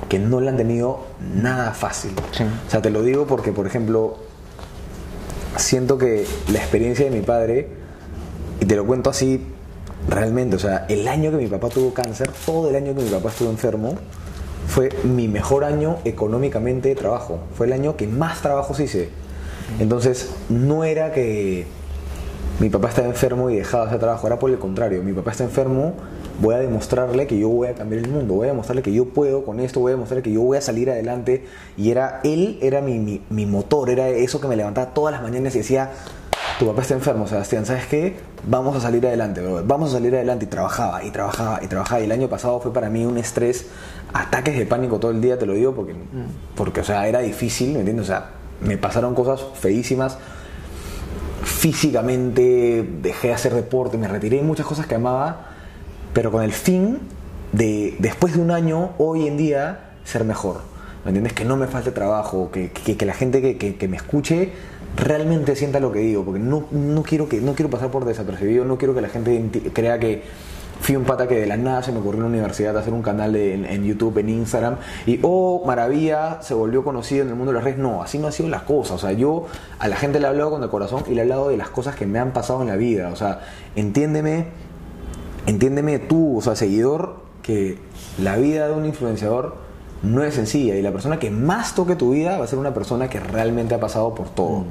[0.07, 2.11] que no le han tenido nada fácil.
[2.33, 2.43] Sí.
[2.43, 4.17] O sea, te lo digo porque, por ejemplo,
[5.55, 7.69] siento que la experiencia de mi padre,
[8.59, 9.54] y te lo cuento así
[10.07, 13.09] realmente, o sea, el año que mi papá tuvo cáncer, todo el año que mi
[13.09, 13.95] papá estuvo enfermo,
[14.67, 17.39] fue mi mejor año económicamente de trabajo.
[17.55, 19.09] Fue el año que más trabajos hice.
[19.79, 21.65] Entonces, no era que
[22.59, 25.31] mi papá estaba enfermo y dejaba de hacer trabajo, era por el contrario, mi papá
[25.31, 25.93] está enfermo,
[26.39, 29.05] voy a demostrarle que yo voy a cambiar el mundo, voy a demostrarle que yo
[29.05, 31.45] puedo con esto, voy a demostrarle que yo voy a salir adelante.
[31.77, 35.21] Y era él, era mi, mi, mi motor, era eso que me levantaba todas las
[35.21, 35.91] mañanas y decía,
[36.59, 38.15] tu papá está enfermo, Sebastián, ¿sabes qué?
[38.47, 39.61] Vamos a salir adelante, bro.
[39.65, 40.45] vamos a salir adelante.
[40.45, 42.01] Y trabajaba, y trabajaba, y trabajaba.
[42.01, 43.67] Y el año pasado fue para mí un estrés,
[44.13, 45.93] ataques de pánico todo el día, te lo digo, porque,
[46.55, 48.05] porque o sea, era difícil, ¿me entiendes?
[48.05, 48.29] O sea,
[48.61, 50.17] me pasaron cosas feísimas
[51.43, 55.47] físicamente, dejé de hacer deporte, me retiré muchas cosas que amaba,
[56.13, 56.99] pero con el fin
[57.51, 60.61] de, después de un año, hoy en día, ser mejor.
[61.03, 61.33] ¿Me entiendes?
[61.33, 64.53] Que no me falte trabajo, que, que- que la gente que- que me escuche
[64.95, 68.65] realmente sienta lo que digo, porque no, no, quiero que, no quiero pasar por desapercibido,
[68.65, 70.23] no quiero que la gente crea que
[70.79, 73.01] fui un pata que de la nada se me ocurrió en la universidad hacer un
[73.01, 77.51] canal en, en YouTube, en Instagram, y oh, maravilla, se volvió conocido en el mundo
[77.51, 77.79] de las redes.
[77.79, 78.91] No, así no han sido las cosas.
[79.03, 79.47] O sea, yo
[79.79, 81.69] a la gente le he hablado con el corazón y le he hablado de las
[81.69, 83.09] cosas que me han pasado en la vida.
[83.11, 83.41] O sea,
[83.75, 84.47] entiéndeme,
[85.47, 87.77] entiéndeme tú, o sea, seguidor, que
[88.17, 89.64] la vida de un influenciador
[90.05, 92.73] no es sencilla y la persona que más toque tu vida va a ser una
[92.73, 94.65] persona que realmente ha pasado por todo.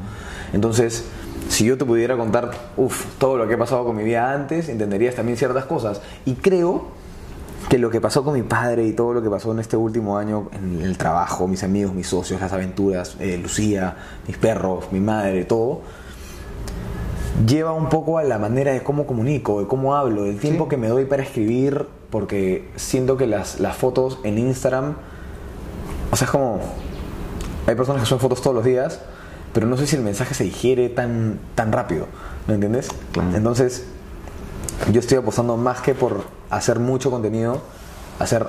[0.52, 1.04] Entonces,
[1.48, 4.68] si yo te pudiera contar, uff, todo lo que he pasado con mi vida antes,
[4.68, 6.00] entenderías también ciertas cosas.
[6.24, 6.84] Y creo
[7.68, 10.18] que lo que pasó con mi padre y todo lo que pasó en este último
[10.18, 13.96] año en el trabajo, mis amigos, mis socios, las aventuras, eh, Lucía,
[14.28, 15.80] mis perros, mi madre, todo,
[17.46, 20.70] lleva un poco a la manera de cómo comunico, de cómo hablo, del tiempo Sí.
[20.70, 24.96] que me doy para escribir, porque siento que las, las fotos en Instagram,
[26.14, 26.60] o sea, es como,
[27.66, 29.00] hay personas que suben fotos todos los días,
[29.52, 32.06] pero no sé si el mensaje se digiere tan, tan rápido,
[32.46, 32.88] ¿me entiendes?
[33.10, 33.36] Claro.
[33.36, 33.84] Entonces,
[34.92, 37.62] yo estoy apostando más que por hacer mucho contenido,
[38.20, 38.46] hacer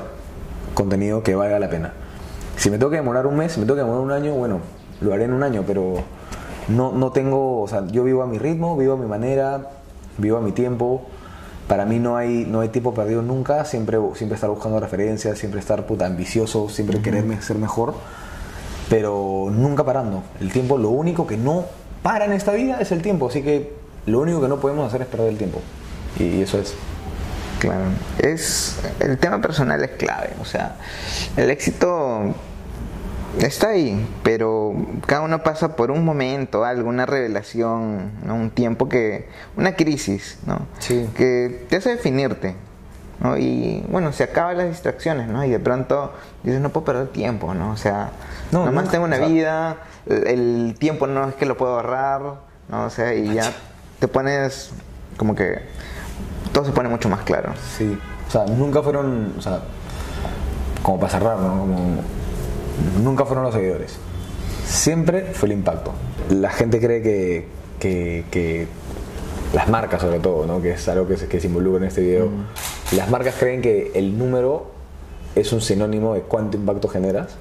[0.76, 1.94] contenido que valga la pena.
[2.56, 4.60] Si me tengo que demorar un mes, si me tengo que demorar un año, bueno,
[5.02, 6.04] lo haré en un año, pero
[6.68, 9.72] no, no tengo, o sea, yo vivo a mi ritmo, vivo a mi manera,
[10.20, 11.08] vivo a mi tiempo.
[11.68, 15.60] Para mí no hay, no hay tiempo perdido nunca, siempre, siempre estar buscando referencias, siempre
[15.60, 17.96] estar puta ambicioso, siempre quererme ser mejor,
[18.90, 20.24] pero nunca parando.
[20.40, 21.66] El tiempo, lo único que no
[22.04, 23.30] para en esta vida es el tiempo.
[23.30, 23.74] Así que
[24.06, 25.60] lo único que no podemos hacer es perder el tiempo.
[26.20, 26.76] Y eso es.
[27.60, 27.86] Claro.
[28.20, 28.78] Es.
[29.00, 30.30] El tema personal es clave.
[30.40, 30.76] O sea,
[31.36, 32.36] el éxito
[33.40, 34.74] está ahí, pero
[35.06, 39.28] cada uno pasa por un momento, algo, una revelación, un tiempo que,
[39.58, 40.60] una crisis, ¿no?
[40.80, 41.10] Sí.
[41.16, 42.56] Que te hace definirte,
[43.20, 43.38] ¿no?
[43.38, 45.44] Y bueno, se acaban las distracciones, ¿no?
[45.44, 46.14] Y de pronto
[46.44, 47.72] dices, no puedo perder tiempo, ¿no?
[47.72, 48.12] O sea,
[48.52, 49.78] No, nomás tengo una o sea- vida,
[50.08, 52.22] el tiempo no es que lo puedo ahorrar,
[52.70, 52.86] ¿no?
[52.86, 53.52] O sea, y ya
[54.00, 54.72] te pones
[55.18, 55.60] como que
[56.54, 57.54] todo se pone mucho más claro.
[57.78, 57.98] Sí.
[58.28, 59.34] O sea, nunca fueron.
[59.38, 59.60] O sea,
[60.84, 61.60] como para cerrar, ¿no?
[61.60, 62.02] Como,
[63.04, 63.98] nunca fueron los seguidores.
[64.66, 65.92] Siempre fue el impacto.
[66.30, 67.48] La gente cree que,
[67.80, 68.68] que, que
[69.54, 70.62] las marcas, sobre todo, ¿no?
[70.62, 72.30] que es algo que se, que se involucra en este video,
[72.96, 74.72] las marcas creen que el número
[75.36, 77.36] es un sinónimo de cuánto impacto generas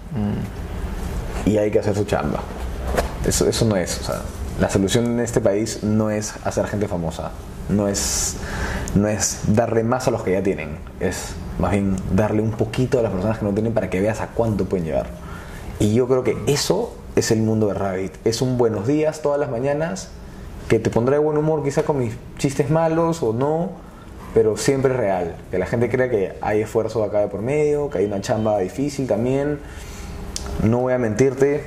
[1.46, 2.40] y hay que hacer su chamba.
[3.26, 4.00] Eso, eso no es.
[4.00, 4.22] O sea,
[4.60, 7.32] la solución en este país no es hacer gente famosa,
[7.68, 8.36] no es,
[8.94, 12.98] no es darle más a los que ya tienen, es más bien darle un poquito
[12.98, 15.06] a las personas que no tienen para que veas a cuánto pueden llegar.
[15.78, 18.12] Y yo creo que eso es el mundo de Rabbit.
[18.24, 20.08] Es un buenos días todas las mañanas
[20.68, 23.70] que te pondrá de buen humor quizá con mis chistes malos o no,
[24.32, 25.36] pero siempre es real.
[25.50, 28.58] Que la gente crea que hay esfuerzo acá de por medio, que hay una chamba
[28.58, 29.58] difícil también.
[30.62, 31.64] No voy a mentirte,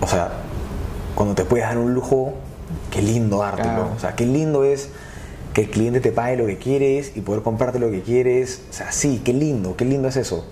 [0.00, 0.32] o sea,
[1.14, 2.34] cuando te puedes dar un lujo,
[2.90, 3.68] qué lindo dártelo.
[3.68, 3.90] Claro.
[3.96, 4.90] O sea, qué lindo es
[5.54, 8.62] que el cliente te pague lo que quieres y poder comprarte lo que quieres.
[8.70, 10.46] O sea, sí, qué lindo, qué lindo es eso.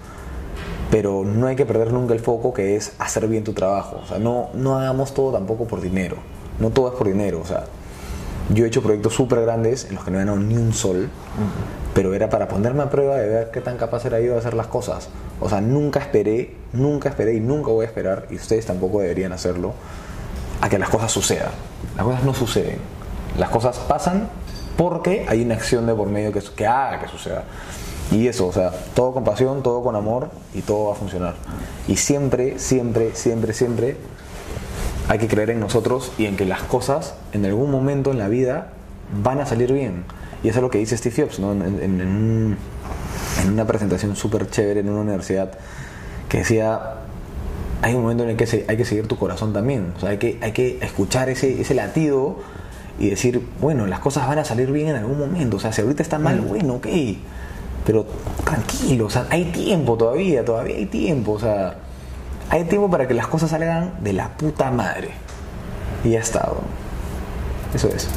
[0.93, 4.03] Pero no hay que perder nunca el foco que es hacer bien tu trabajo.
[4.05, 6.19] O sea, no, no hagamos todo tampoco por dinero.
[6.61, 7.41] No todo es por dinero.
[7.41, 7.65] O sea,
[8.51, 11.09] yo he hecho proyectos súper grandes en los que no he ganado ni un sol,
[11.95, 14.53] pero era para ponerme a prueba de ver qué tan capaz era yo de hacer
[14.53, 15.09] las cosas.
[15.41, 19.33] O sea, nunca esperé, nunca esperé y nunca voy a esperar, y ustedes tampoco deberían
[19.33, 19.73] hacerlo,
[20.61, 21.51] a que las cosas sucedan.
[21.97, 22.79] Las cosas no suceden.
[23.39, 24.29] Las cosas pasan
[24.77, 27.45] porque hay una acción de por medio que, que haga que suceda.
[28.13, 31.35] Y eso, o sea, todo con pasión, todo con amor y todo va a funcionar.
[31.89, 33.97] Y siempre, siempre, siempre, siempre
[35.09, 38.29] hay que creer en nosotros y en que las cosas en algún momento en la
[38.29, 38.69] vida
[39.23, 40.05] van a salir bien.
[40.45, 41.53] Y eso es lo que dice Steve Jobs ¿no?
[41.53, 42.57] en, en- en un-
[43.43, 45.53] en una presentación súper chévere en una universidad
[46.29, 46.81] que decía,
[47.81, 49.93] hay un momento en el que se- hay que seguir tu corazón también.
[49.97, 52.41] O sea, hay que, hay que escuchar ese, ese latido
[52.99, 55.57] y decir, bueno, las cosas van a salir bien en algún momento.
[55.57, 56.87] O sea, si ahorita está mal, bueno, ok.
[57.85, 58.07] Pero
[58.45, 61.33] tranquilo, o sea, hay tiempo todavía, todavía hay tiempo.
[61.33, 61.77] O sea,
[62.49, 65.11] hay tiempo para que las cosas salgan de la puta madre.
[66.05, 66.49] Y ya está.
[67.75, 68.09] Eso es.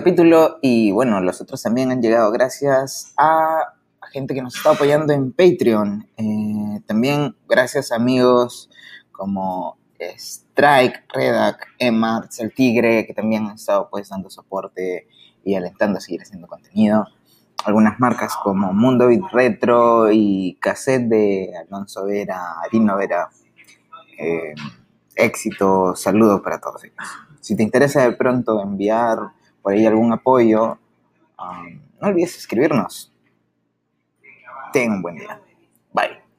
[0.00, 3.74] Capítulo y bueno, los otros también han llegado gracias a,
[4.10, 6.08] gente que nos está apoyando en Patreon.
[6.16, 8.70] Eh, también gracias a amigos
[9.12, 15.06] como Strike, Redac, Emma, el Tigre, que también han estado pues dando soporte
[15.44, 17.06] y alentando a seguir haciendo contenido.
[17.66, 23.28] Algunas marcas como Mundo Beat Retro y Cassette de Alonso Vera, Arino Vera.
[24.18, 24.54] Eh,
[25.14, 26.96] éxito, saludos para todos ellos.
[27.42, 29.18] Si te interesa de pronto enviar
[29.62, 30.78] por ahí algún apoyo,
[31.38, 33.12] um, no olvides escribirnos.
[34.72, 35.40] Ten un buen día.
[35.92, 36.29] Bye.